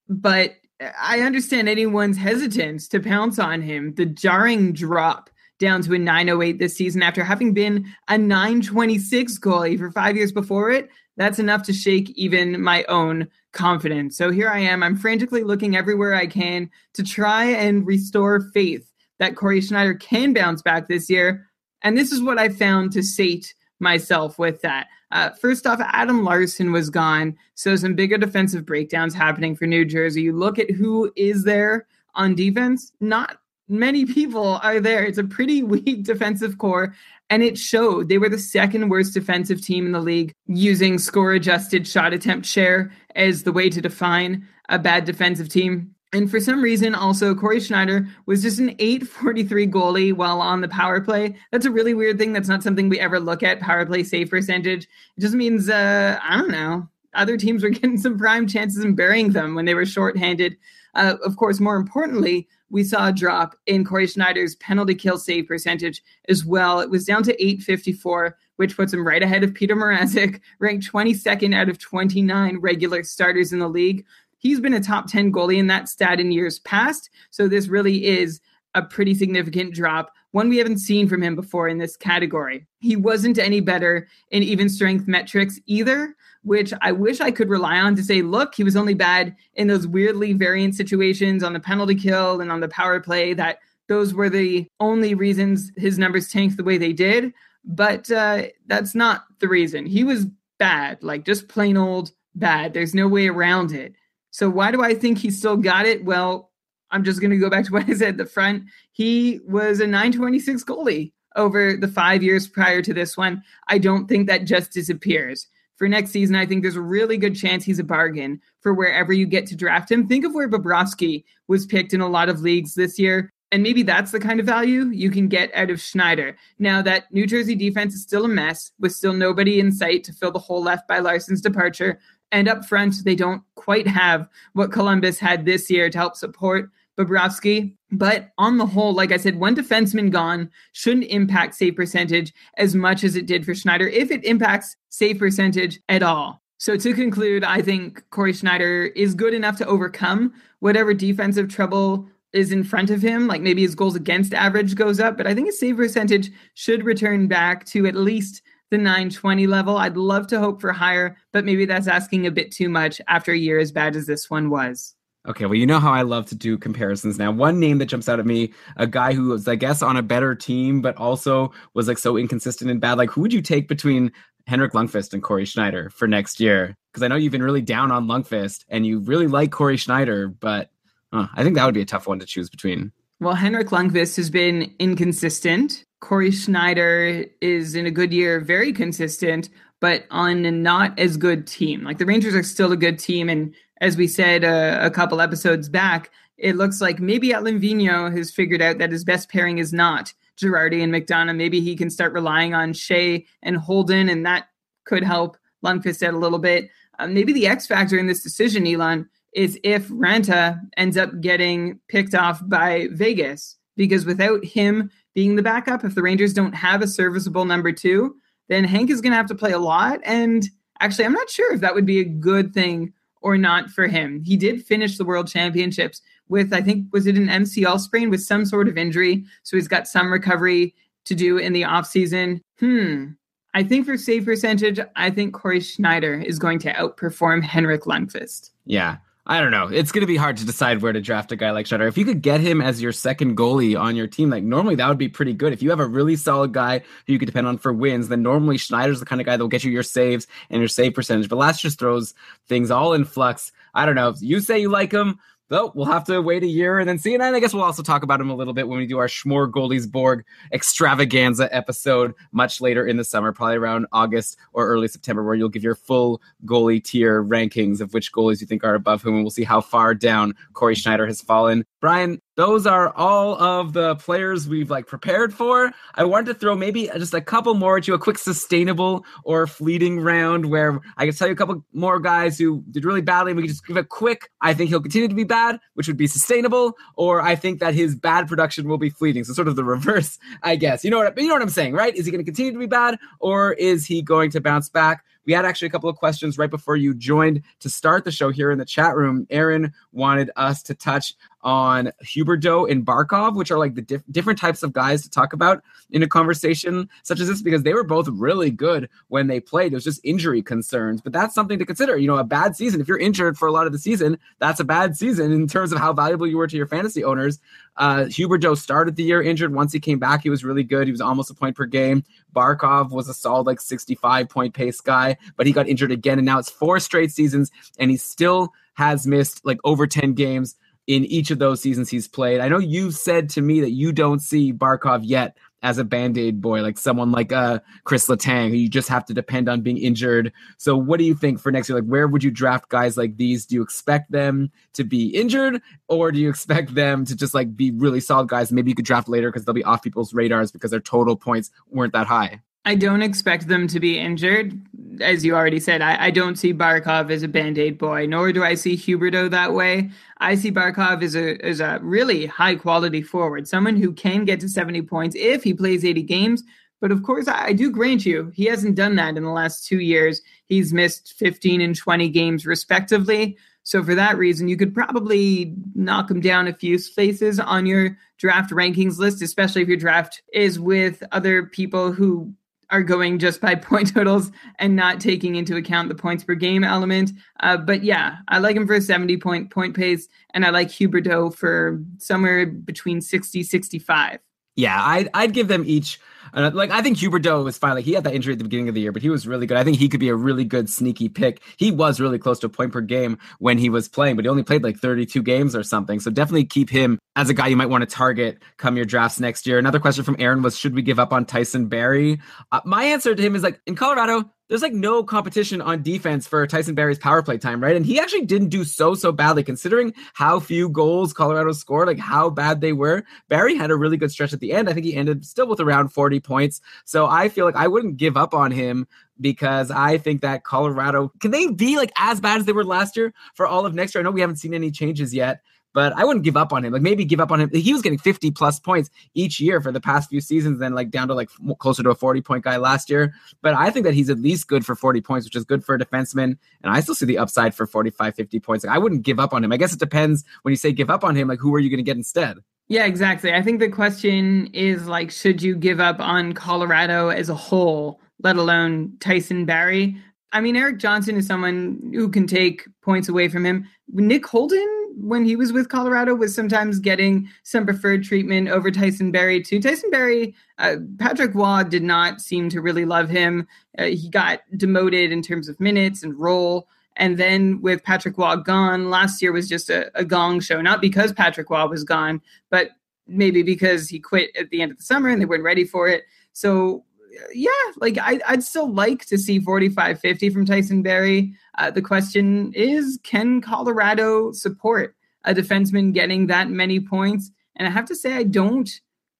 [0.08, 0.54] But
[0.98, 3.94] I understand anyone's hesitance to pounce on him.
[3.94, 9.78] The jarring drop down to a 908 this season after having been a 926 goalie
[9.78, 10.88] for five years before it,
[11.18, 14.16] that's enough to shake even my own confidence.
[14.16, 14.82] So here I am.
[14.82, 20.32] I'm frantically looking everywhere I can to try and restore faith that Cory Schneider can
[20.32, 21.46] bounce back this year.
[21.82, 24.88] And this is what I found to sate myself with that.
[25.10, 27.36] Uh, first off, Adam Larsson was gone.
[27.54, 30.22] So some bigger defensive breakdowns happening for New Jersey.
[30.22, 33.38] You look at who is there on defense, not
[33.70, 35.04] many people are there.
[35.04, 36.94] It's a pretty weak defensive core.
[37.30, 41.32] And it showed they were the second worst defensive team in the league using score
[41.32, 45.94] adjusted shot attempt share as the way to define a bad defensive team.
[46.12, 50.66] And for some reason, also, Cory Schneider was just an 843 goalie while on the
[50.66, 51.36] power play.
[51.52, 52.32] That's a really weird thing.
[52.32, 54.88] That's not something we ever look at, power play save percentage.
[55.16, 58.96] It just means, uh, I don't know, other teams were getting some prime chances and
[58.96, 60.56] burying them when they were shorthanded.
[60.94, 65.46] Uh, of course, more importantly, we saw a drop in Cory Schneider's penalty kill save
[65.46, 66.80] percentage as well.
[66.80, 71.54] It was down to 854, which puts him right ahead of Petr Mrazek, ranked 22nd
[71.54, 74.04] out of 29 regular starters in the league.
[74.38, 77.10] He's been a top 10 goalie in that stat in years past.
[77.30, 78.40] So this really is
[78.74, 82.66] a pretty significant drop, one we haven't seen from him before in this category.
[82.78, 87.78] He wasn't any better in even strength metrics either which I wish I could rely
[87.78, 91.60] on to say, look, he was only bad in those weirdly variant situations on the
[91.60, 93.58] penalty kill and on the power play, that
[93.88, 97.32] those were the only reasons his numbers tanked the way they did.
[97.64, 99.84] But uh, that's not the reason.
[99.84, 100.26] He was
[100.58, 102.72] bad, like just plain old bad.
[102.72, 103.94] There's no way around it.
[104.30, 106.04] So why do I think he still got it?
[106.04, 106.49] Well,
[106.90, 108.64] I'm just going to go back to what I said the front.
[108.92, 113.42] He was a 926 goalie over the five years prior to this one.
[113.68, 115.46] I don't think that just disappears
[115.80, 119.14] for next season, I think there's a really good chance he's a bargain for wherever
[119.14, 120.06] you get to draft him.
[120.06, 123.32] Think of where Bobrovsky was picked in a lot of leagues this year.
[123.50, 126.36] And maybe that's the kind of value you can get out of Schneider.
[126.58, 130.12] Now that New Jersey defense is still a mess, with still nobody in sight to
[130.12, 131.98] fill the hole left by Larsson's departure.
[132.30, 136.70] And up front, they don't quite have what Columbus had this year to help support
[136.98, 137.74] Bobrovsky.
[137.92, 142.74] But on the whole, like I said, one defenseman gone shouldn't impact save percentage as
[142.74, 146.40] much as it did for Schneider, if it impacts save percentage at all.
[146.58, 152.06] So to conclude, I think Cory Schneider is good enough to overcome whatever defensive trouble
[152.32, 153.26] is in front of him.
[153.26, 156.84] Like maybe his goals against average goes up, but I think his save percentage should
[156.84, 159.78] return back to at least the 920 level.
[159.78, 163.32] I'd love to hope for higher, but maybe that's asking a bit too much after
[163.32, 164.94] a year as bad as this one was.
[165.28, 167.30] Okay, well, you know how I love to do comparisons now.
[167.30, 170.02] One name that jumps out at me, a guy who was, I guess, on a
[170.02, 172.96] better team, but also was like so inconsistent and bad.
[172.96, 174.12] Like, who would you take between
[174.46, 176.74] Henrik Lundqvist and Cory Schneider for next year?
[176.90, 180.28] Because I know you've been really down on Lundqvist and you really like Cory Schneider,
[180.28, 180.70] but
[181.12, 182.90] uh, I think that would be a tough one to choose between.
[183.20, 185.84] Well, Henrik Lundqvist has been inconsistent.
[186.00, 191.46] Cory Schneider is in a good year, very consistent, but on a not as good
[191.46, 191.84] team.
[191.84, 195.20] Like the Rangers are still a good team, and as we said uh, a couple
[195.20, 199.58] episodes back, it looks like maybe Alain Vigneault has figured out that his best pairing
[199.58, 201.36] is not Girardi and McDonagh.
[201.36, 204.48] Maybe he can start relying on Skjei and Holden, and that
[204.84, 206.70] could help Lundqvist out a little bit.
[206.98, 211.78] Uh, maybe the X factor in this decision, Elon, is if Raanta ends up getting
[211.88, 216.82] picked off by Vegas, because without him being the backup, if the Rangers don't have
[216.82, 218.16] a serviceable number two,
[218.48, 220.00] then Hank is going to have to play a lot.
[220.04, 220.48] And
[220.80, 224.22] actually, I'm not sure if that would be a good thing or not for him.
[224.24, 228.22] He did finish the World Championships with, I think, was it an MCL sprain with
[228.22, 229.24] some sort of injury?
[229.42, 230.74] So he's got some recovery
[231.04, 232.40] to do in the offseason.
[232.58, 233.06] Hmm.
[233.52, 238.50] I think for save percentage, I think Cory Schneider is going to outperform Henrik Lundqvist.
[238.64, 238.98] Yeah.
[239.26, 239.68] I don't know.
[239.68, 241.86] It's going to be hard to decide where to draft a guy like Schneider.
[241.86, 244.88] If you could get him as your second goalie on your team, like normally that
[244.88, 245.52] would be pretty good.
[245.52, 248.22] If you have a really solid guy who you could depend on for wins, then
[248.22, 250.94] normally Schneider's the kind of guy that will get you your saves and your save
[250.94, 251.28] percentage.
[251.28, 252.14] But last just throws
[252.48, 253.52] things all in flux.
[253.74, 254.14] I don't know.
[254.18, 255.18] You say you like him,
[255.50, 257.12] so we'll have to wait a year and then see.
[257.12, 259.08] And I guess we'll also talk about him a little bit when we do our
[259.08, 264.86] Schmore Goldies Borg extravaganza episode much later in the summer, probably around August or early
[264.86, 268.74] September, where you'll give your full goalie tier rankings of which goalies you think are
[268.74, 271.64] above whom, and we'll see how far down Cory Schneider has fallen.
[271.80, 275.70] Brian, those are all of the players we've like prepared for.
[275.94, 280.00] I wanted to throw maybe just a couple more you, a quick sustainable or fleeting
[280.00, 283.34] round where I can tell you a couple more guys who did really badly.
[283.34, 285.98] We can just give a quick, I think he'll continue to be bad, which would
[285.98, 289.24] be sustainable, or I think that his bad production will be fleeting.
[289.24, 290.82] So sort of the reverse, I guess.
[290.82, 291.94] You know what you know what I'm saying, right?
[291.94, 295.04] Is he going to continue to be bad or is he going to bounce back?
[295.26, 298.30] We had actually a couple of questions right before you joined to start the show
[298.30, 299.26] here in the chat room.
[299.30, 304.38] Aaron wanted us to touch on Huberdeau and Barkov, which are like the diff- different
[304.38, 307.84] types of guys to talk about in a conversation such as this, because they were
[307.84, 309.72] both really good when they played.
[309.72, 311.96] There's just injury concerns, but that's something to consider.
[311.96, 314.60] You know, a bad season, if you're injured for a lot of the season, that's
[314.60, 317.38] a bad season in terms of how valuable you were to your fantasy owners.
[317.76, 319.54] Uh, Huberdeau started the year injured.
[319.54, 320.86] Once he came back, he was really good.
[320.86, 322.04] He was almost a point per game.
[322.34, 326.18] Barkov was a solid, like 65 point pace guy, but he got injured again.
[326.18, 330.56] And now it's four straight seasons, and he still has missed like over 10 games
[330.90, 332.40] in each of those seasons he's played.
[332.40, 336.40] I know you've said to me that you don't see Barkov yet as a band-aid
[336.40, 339.78] boy, like someone like uh Chris Letang, who you just have to depend on being
[339.78, 340.32] injured.
[340.56, 341.78] So what do you think for next year?
[341.78, 343.46] Like where would you draft guys like these?
[343.46, 347.56] Do you expect them to be injured or do you expect them to just like
[347.56, 348.50] be really solid guys?
[348.50, 351.52] Maybe you could draft later because they'll be off people's radars because their total points
[351.68, 352.40] weren't that high.
[352.64, 354.60] I don't expect them to be injured.
[355.00, 358.32] As you already said, I, I don't see Barkov as a band aid boy, nor
[358.32, 359.90] do I see Huberdeau that way.
[360.18, 364.40] I see Barkov as a, as a really high quality forward, someone who can get
[364.40, 366.42] to 70 points if he plays 80 games.
[366.82, 369.66] But of course, I, I do grant you, he hasn't done that in the last
[369.66, 370.20] two years.
[370.44, 373.38] He's missed 15 and 20 games, respectively.
[373.62, 377.96] So for that reason, you could probably knock him down a few spaces on your
[378.18, 382.34] draft rankings list, especially if your draft is with other people who
[382.70, 386.64] are going just by point totals and not taking into account the points per game
[386.64, 387.12] element.
[387.40, 390.68] Uh, but yeah, I like him for a 70 point point pace, and I like
[390.68, 394.18] Huberdeau for somewhere between 60 65.
[394.56, 396.00] Yeah, I'd, I'd give them each
[396.32, 397.74] uh, like I think Huberdeau was fine.
[397.74, 399.46] Like he had that injury at the beginning of the year, but he was really
[399.46, 399.56] good.
[399.56, 401.42] I think he could be a really good sneaky pick.
[401.56, 404.28] He was really close to a point per game when he was playing, but he
[404.28, 406.00] only played like 32 games or something.
[406.00, 409.20] So definitely keep him as a guy you might want to target come your drafts
[409.20, 409.58] next year.
[409.58, 412.20] Another question from Aaron was, should we give up on Tyson Barrie?
[412.52, 416.26] Uh, my answer to him is like in Colorado, there's like no competition on defense
[416.26, 417.76] for Tyson Barrie's power play time, right?
[417.76, 422.00] And he actually didn't do so so badly considering how few goals Colorado scored, like
[422.00, 423.04] how bad they were.
[423.28, 424.68] Barrie had a really good stretch at the end.
[424.68, 426.60] I think he ended still with around 40 points.
[426.84, 428.88] So I feel like I wouldn't give up on him
[429.20, 432.96] because I think that Colorado can they be like as bad as they were last
[432.96, 434.02] year for all of next year?
[434.02, 436.72] I know we haven't seen any changes yet, but I wouldn't give up on him.
[436.72, 437.50] Like maybe give up on him.
[437.52, 440.90] He was getting 50 plus points each year for the past few seasons, then like
[440.90, 443.12] down to like closer to a 40 point guy last year.
[443.42, 445.74] But I think that he's at least good for 40 points, which is good for
[445.74, 446.36] a defenseman.
[446.62, 448.64] And I still see the upside for 45, 50 points.
[448.64, 449.52] Like I wouldn't give up on him.
[449.52, 451.70] I guess it depends when you say give up on him, like who are you
[451.70, 452.38] going to get instead?
[452.68, 453.34] Yeah, exactly.
[453.34, 458.00] I think the question is like, should you give up on Colorado as a whole,
[458.22, 459.96] let alone Tyson Barrie?
[460.32, 463.66] I mean, Erik Johnson is someone who can take points away from him.
[463.88, 469.10] Nick Holden, when he was with Colorado, was sometimes getting some preferred treatment over Tyson
[469.10, 469.60] Barrie too.
[469.60, 473.46] Tyson Barrie, uh, Patrick Roy did not seem to really love him.
[473.78, 476.68] Uh, he got demoted in terms of minutes and role.
[476.96, 480.80] And then with Patrick Roy gone, last year was just a, a gong show, not
[480.80, 482.70] because Patrick Roy was gone, but
[483.06, 485.88] maybe because he quit at the end of the summer and they weren't ready for
[485.88, 486.04] it.
[486.32, 486.84] So
[487.32, 491.34] yeah, like I, would still like to see 45 50 from Tyson Barrie.
[491.58, 497.30] Uh, the question is can Colorado support a defenseman getting that many points?
[497.56, 498.70] And I have to say, I don't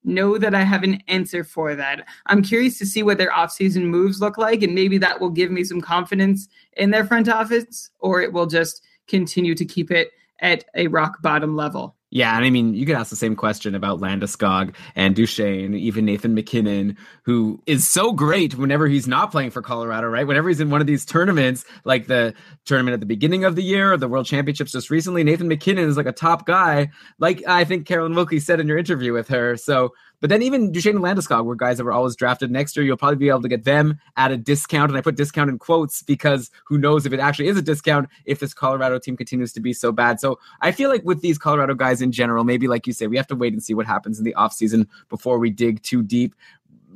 [0.03, 2.07] know that I have an answer for that.
[2.27, 5.51] I'm curious to see what their offseason moves look like, and maybe that will give
[5.51, 10.11] me some confidence in their front office, or it will just continue to keep it
[10.41, 11.97] at a rock bottom level.
[12.13, 16.05] Yeah, and I mean, you could ask the same question about Landeskog and Duchene, even
[16.05, 20.27] Nathan MacKinnon, who is so great whenever he's not playing for Colorado, right?
[20.27, 22.35] Whenever he's in one of these tournaments, like the
[22.65, 25.89] tournament at the beginning of the year or the World Championships just recently, Nathan MacKinnon
[25.89, 29.29] is like a top guy, like I think Carolyn Wilkie said in your interview with
[29.29, 29.57] her.
[29.57, 32.85] So but then even Duchene and Landeskog were guys that were always drafted next year.
[32.85, 34.91] You'll probably be able to get them at a discount.
[34.91, 38.09] And I put discount in quotes because who knows if it actually is a discount
[38.27, 40.21] if this Colorado team continues to be so bad.
[40.21, 43.17] So I feel like with these Colorado guys in general, maybe like you say, we
[43.17, 46.35] have to wait and see what happens in the offseason before we dig too deep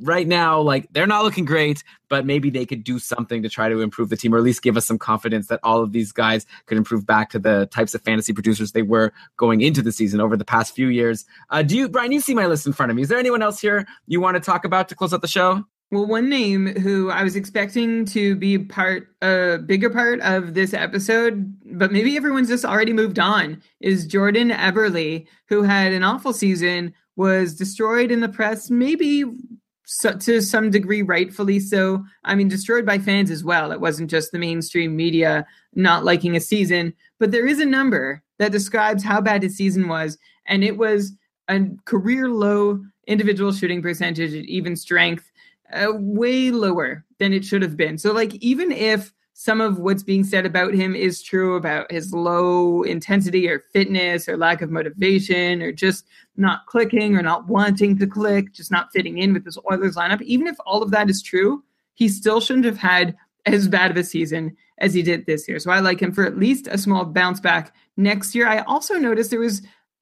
[0.01, 3.69] right now, like they're not looking great, but maybe they could do something to try
[3.69, 6.11] to improve the team or at least give us some confidence that all of these
[6.11, 9.91] guys could improve back to the types of fantasy producers they were going into the
[9.91, 11.25] season over the past few years.
[11.49, 13.01] Uh, do you, Brian, you see my list in front of me.
[13.01, 15.63] Is there anyone else here you want to talk about to close out the show?
[15.91, 20.73] Well, one name who I was expecting to be part a bigger part of this
[20.73, 26.33] episode, but maybe everyone's just already moved on, is Jordan Eberle, who had an awful
[26.33, 29.25] season, was destroyed in the press, maybe
[29.85, 32.03] so, to some degree, rightfully so.
[32.23, 33.71] I mean, destroyed by fans as well.
[33.71, 38.23] It wasn't just the mainstream media not liking a season, but there is a number
[38.39, 40.17] that describes how bad his season was,
[40.47, 41.13] and it was
[41.47, 45.31] a career low individual shooting percentage at even strength,
[45.73, 47.97] uh, way lower than it should have been.
[47.97, 52.13] So, like, even if some of what's being said about him is true about his
[52.13, 56.05] low intensity or fitness or lack of motivation or just
[56.37, 60.21] not clicking or not wanting to click, just not fitting in with this Oilers lineup.
[60.21, 61.63] Even if all of that is true,
[61.93, 65.59] he still shouldn't have had as bad of a season as he did this year.
[65.59, 68.47] So I like him for at least a small bounce back next year.
[68.47, 69.61] I also noticed there was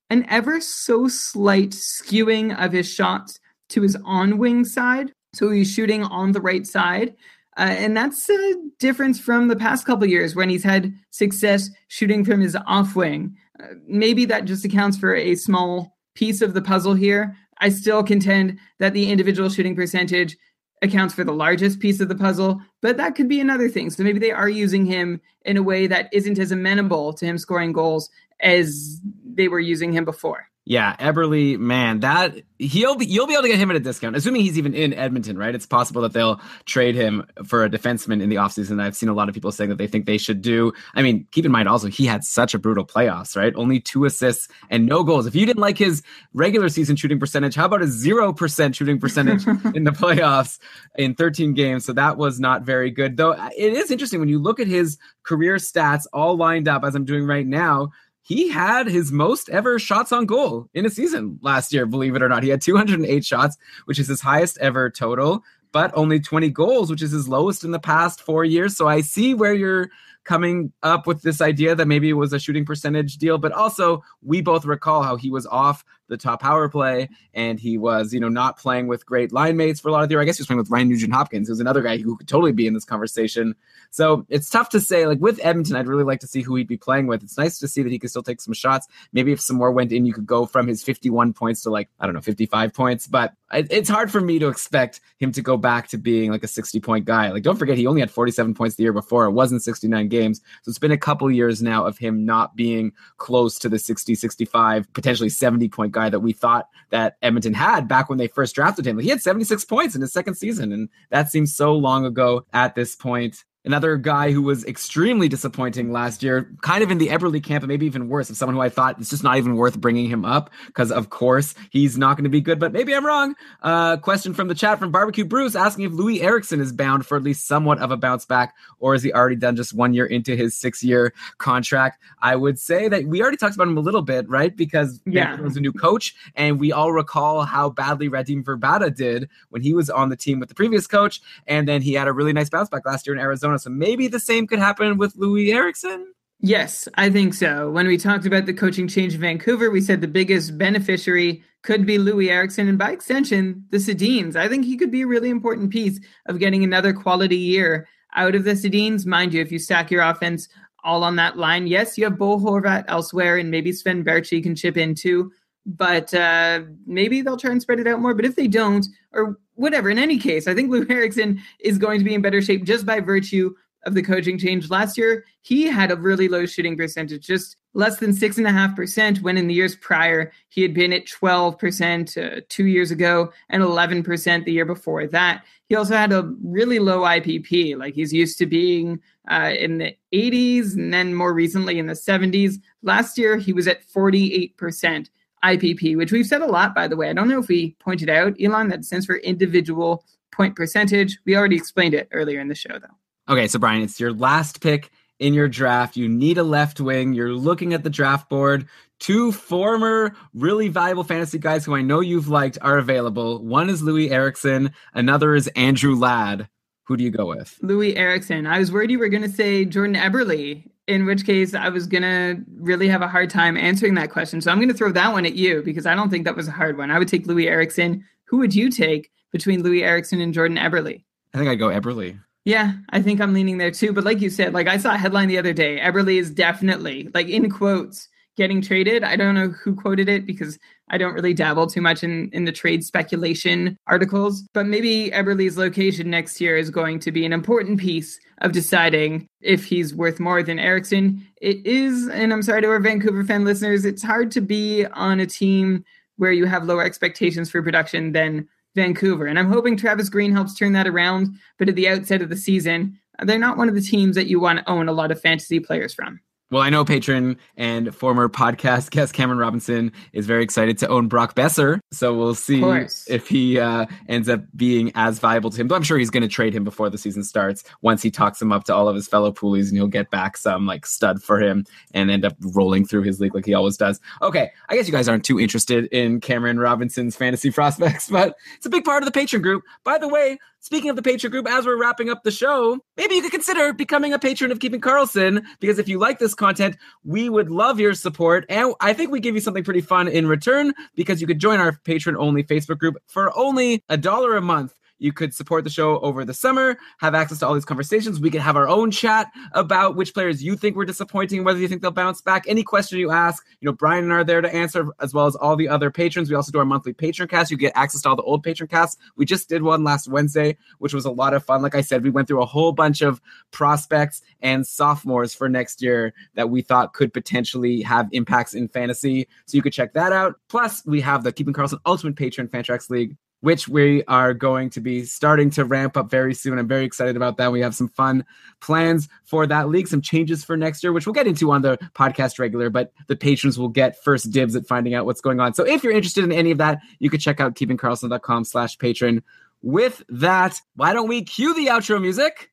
[0.10, 3.40] an ever so slight skewing of his shots
[3.70, 5.12] to his on wing side.
[5.34, 7.16] So he's shooting on the right side.
[7.58, 12.26] Uh, and that's a difference from the past couple years when he's had success shooting
[12.26, 13.38] from his off wing.
[13.62, 17.36] Uh, maybe that just accounts for a small piece of the puzzle here.
[17.60, 20.38] I still contend that the individual shooting percentage
[20.82, 23.90] accounts for the largest piece of the puzzle, but that could be another thing.
[23.90, 27.38] So maybe they are using him in a way that isn't as amenable to him
[27.38, 28.10] scoring goals
[28.42, 30.50] as they were using him before.
[30.66, 34.16] Yeah, Eberle, man, that he'll be you'll be able to get him at a discount,
[34.16, 35.54] assuming he's even in Edmonton, right?
[35.54, 38.82] It's possible that they'll trade him for a defenseman in the offseason.
[38.82, 40.72] I've seen a lot of people saying that they think they should do.
[40.96, 43.54] I mean, keep in mind also he had such a brutal playoffs, right?
[43.58, 45.26] Only two assists and no goals.
[45.26, 46.02] If you didn't like his
[46.34, 49.46] regular season shooting percentage, how about a zero percent shooting percentage
[49.76, 50.60] in the playoffs
[50.98, 51.84] in 13 games?
[51.84, 53.18] So that was not very good.
[53.18, 56.96] Though it is interesting when you look at his career stats all lined up as
[56.96, 57.92] I'm doing right now
[58.24, 62.24] he had his most ever shots on goal in a season last year, believe it
[62.24, 62.42] or not.
[62.42, 65.44] He had 208 shots, which is his highest ever total,
[65.74, 68.78] but only 20 goals, which is his lowest in the past four years.
[68.78, 69.90] So I see where you're
[70.24, 74.04] coming up with this idea that maybe it was a shooting percentage deal, but also
[74.22, 78.20] we both recall how he was off the top power play and he was, you
[78.20, 80.22] know, not playing with great line mates for a lot of the year.
[80.22, 82.52] I guess he was playing with Ryan Nugent Hopkins, who's another guy who could totally
[82.52, 83.56] be in this conversation.
[83.90, 85.08] So it's tough to say.
[85.08, 87.24] Like with Edmonton, I'd really like to see who he'd be playing with.
[87.24, 88.88] It's nice to see that he could still take some shots.
[89.12, 91.90] Maybe if some more went in, you could go from his 51 points to like,
[92.00, 93.08] I don't know, 55 points.
[93.08, 96.48] But it's hard for me to expect him to go back to being like a
[96.48, 97.32] 60 point guy.
[97.32, 99.26] Like, don't forget, he only had 47 points the year before.
[99.26, 100.40] It wasn't 69 games.
[100.62, 104.16] So it's been a couple years now of him not being close to the 60,
[104.16, 108.56] 65, potentially 70 point guy that we thought that Edmonton had back when they first
[108.56, 108.98] drafted him.
[109.00, 112.76] He had 76 points in his second season, and that seems so long ago at
[112.76, 113.44] this point.
[113.66, 117.70] Another guy who was extremely disappointing last year, kind of in the Eberle camp, and
[117.70, 120.26] maybe even worse, of someone who I thought it's just not even worth bringing him
[120.26, 122.60] up because, of course, he's not going to be good.
[122.60, 123.36] But maybe I'm wrong.
[123.62, 127.16] Uh, question from the chat from Barbecue Bruce asking if Loui Eriksson is bound for
[127.16, 130.06] at least somewhat of a bounce back, or is he already done just one year
[130.06, 132.02] into his six year contract?
[132.22, 134.54] I would say that we already talked about him a little bit, right?
[134.54, 135.38] Because Yeah.
[135.38, 139.62] he was a new coach, and we all recall how badly Radim Vrbata did when
[139.62, 142.34] he was on the team with the previous coach, and then he had a really
[142.34, 143.53] nice bounce back last year in Arizona.
[143.58, 146.14] So maybe the same could happen with Loui Eriksson.
[146.40, 147.72] Yes, I think so.
[147.72, 151.86] When we talked about the coaching change in Vancouver, we said the biggest beneficiary could
[151.86, 154.36] be Loui Eriksson, and by extension, the Sedins.
[154.36, 158.36] I think he could be a really important piece of getting another quality year out
[158.36, 159.06] of the Sedins.
[159.06, 160.50] Mind you, if you stack your offense
[160.84, 164.54] all on that line, yes, you have Bo Horvat elsewhere, and maybe Sven Baertschi can
[164.54, 165.32] chip in too.
[165.66, 168.14] But uh, maybe they'll try and spread it out more.
[168.14, 172.00] But if they don't, or whatever, in any case, I think Lou Eriksson is going
[172.00, 173.54] to be in better shape just by virtue
[173.86, 177.98] of the coaching change last year, he had a really low shooting percentage, just less
[177.98, 179.22] than six and a half percent.
[179.22, 183.32] When in the years prior, he had been at twelve percent uh, two years ago
[183.50, 185.44] and eleven percent the year before that.
[185.68, 189.00] He also had a really low IPP, like he's used to being
[189.30, 192.56] uh, in the 80s and then more recently in the 70s.
[192.84, 195.10] Last year, he was at 48 percent.
[195.44, 197.10] IPP, which we've said a lot, by the way.
[197.10, 201.20] I don't know if we pointed out, Elon, that stands for individual point percentage.
[201.26, 203.34] We already explained it earlier in the show, though.
[203.34, 204.90] Okay, so Brian, it's your last pick
[205.20, 205.96] in your draft.
[205.96, 207.14] You need a left wing.
[207.14, 208.68] You're looking at the draft board.
[209.00, 213.44] Two former, really valuable fantasy guys who I know you've liked are available.
[213.44, 216.48] One is Loui Eriksson, another is Andrew Ladd.
[216.86, 217.58] Who do you go with?
[217.62, 218.46] Loui Eriksson.
[218.46, 221.88] I was worried you were going to say Jordan Eberle, in which case I was
[221.88, 224.42] going to really have a hard time answering that question.
[224.42, 226.48] So I'm going to throw that one at you because I don't think that was
[226.48, 226.92] a hard one.
[226.92, 228.04] I would take Loui Eriksson.
[228.26, 231.04] Who would you take between Loui Eriksson and Jordan Eberle?
[231.34, 232.20] I think I'd go Eberle.
[232.46, 233.94] Yeah, I think I'm leaning there too.
[233.94, 237.10] But like you said, like I saw a headline the other day, Eberle is definitely,
[237.14, 239.04] like in quotes, getting traded.
[239.04, 240.58] I don't know who quoted it because
[240.90, 244.44] I don't really dabble too much in, in the trade speculation articles.
[244.54, 249.28] But maybe Eberle's location next year is going to be an important piece of deciding
[249.42, 251.26] if he's worth more than Eriksson.
[251.42, 255.20] It is, and I'm sorry to our Vancouver fan listeners, it's hard to be on
[255.20, 255.84] a team
[256.18, 259.28] where you have lower expectations for production than Vancouver.
[259.28, 261.38] And I'm hoping Travis Green helps turn that around.
[261.60, 264.40] But at the outset of the season, they're not one of the teams that you
[264.40, 266.20] want to own a lot of fantasy players from.
[266.54, 271.08] Well, I know patron and former podcast guest Cameron Robinson is very excited to own
[271.08, 271.80] Brock Boeser.
[271.92, 272.62] So we'll see
[273.08, 275.68] if he uh, ends up being as valuable to him.
[275.68, 278.40] But I'm sure he's going to trade him before the season starts once he talks
[278.40, 281.24] him up to all of his fellow poolies and he'll get back some like stud
[281.24, 281.66] for him
[281.96, 284.00] and end up rolling through his league like he always does.
[284.22, 288.68] Okay, I guess you guys aren't too interested in Cameron Robinson's fantasy prospects, but it's
[288.68, 289.64] a big part of the patron group.
[289.84, 293.16] By the way, Speaking of the patron group, as we're wrapping up the show, maybe
[293.16, 296.78] you could consider becoming a patron of Keeping Karlsson because if you like this content,
[297.04, 298.46] we would love your support.
[298.48, 301.60] And I think we give you something pretty fun in return because you could join
[301.60, 304.74] our patron only Facebook group for only a dollar a month.
[305.04, 308.22] You could support the show over the summer, have access to all these conversations.
[308.22, 311.68] We could have our own chat about which players you think were disappointing, whether you
[311.68, 312.46] think they'll bounce back.
[312.48, 315.26] Any question you ask, you know, Brian and I are there to answer, as well
[315.26, 316.30] as all the other patrons.
[316.30, 317.52] We also do our monthly patron cast.
[317.52, 318.96] You get access to all the old patron casts.
[319.18, 321.62] We just did one last Wednesday, which was a lot of fun.
[321.62, 323.20] Like I said, we went through a whole bunch of
[323.52, 329.28] prospects and sophomores for next year that we thought could potentially have impacts in fantasy.
[329.48, 330.36] So you could check that out.
[330.48, 334.80] Plus, we have the Keeping Karlsson Ultimate Patron Fantrax League which we are going to
[334.80, 336.58] be starting to ramp up very soon.
[336.58, 337.52] I'm very excited about that.
[337.52, 338.24] We have some fun
[338.62, 341.78] plans for that league, some changes for next year, which we'll get into on the
[341.94, 345.54] podcast regular, but the patrons will get first dibs at finding out what's going on.
[345.54, 349.22] So if you're interested in any of that, you can check out keepingkarlsson.com slash patron.
[349.62, 352.50] With that, why don't we cue the outro music?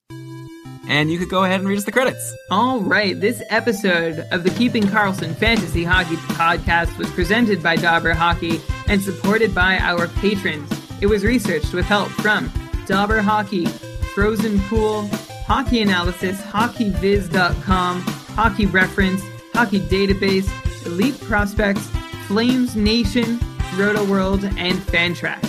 [0.88, 2.34] And you could go ahead and read us the credits.
[2.50, 8.12] All right, this episode of the Keeping Karlsson Fantasy Hockey Podcast was presented by Dobber
[8.12, 10.79] Hockey and supported by our patrons.
[11.00, 12.52] It was researched with help from
[12.86, 13.66] Dobber Hockey,
[14.14, 15.08] Frozen Pool,
[15.46, 19.22] Hockey Analysis, HockeyViz.com, Hockey Reference,
[19.54, 20.50] Hockey Database,
[20.86, 21.88] Elite Prospects,
[22.26, 23.40] Flames Nation,
[23.76, 25.40] Roto World, and Fantrax.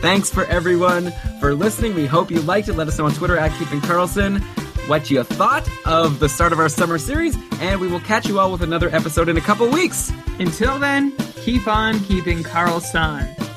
[0.00, 1.94] Thanks for everyone for listening.
[1.94, 2.74] We hope you liked it.
[2.74, 4.42] Let us know on Twitter at Keeping Karlsson
[4.88, 8.38] what you thought of the start of our summer series, and we will catch you
[8.38, 10.10] all with another episode in a couple weeks.
[10.38, 13.47] Until then, keep on keeping Karlsson.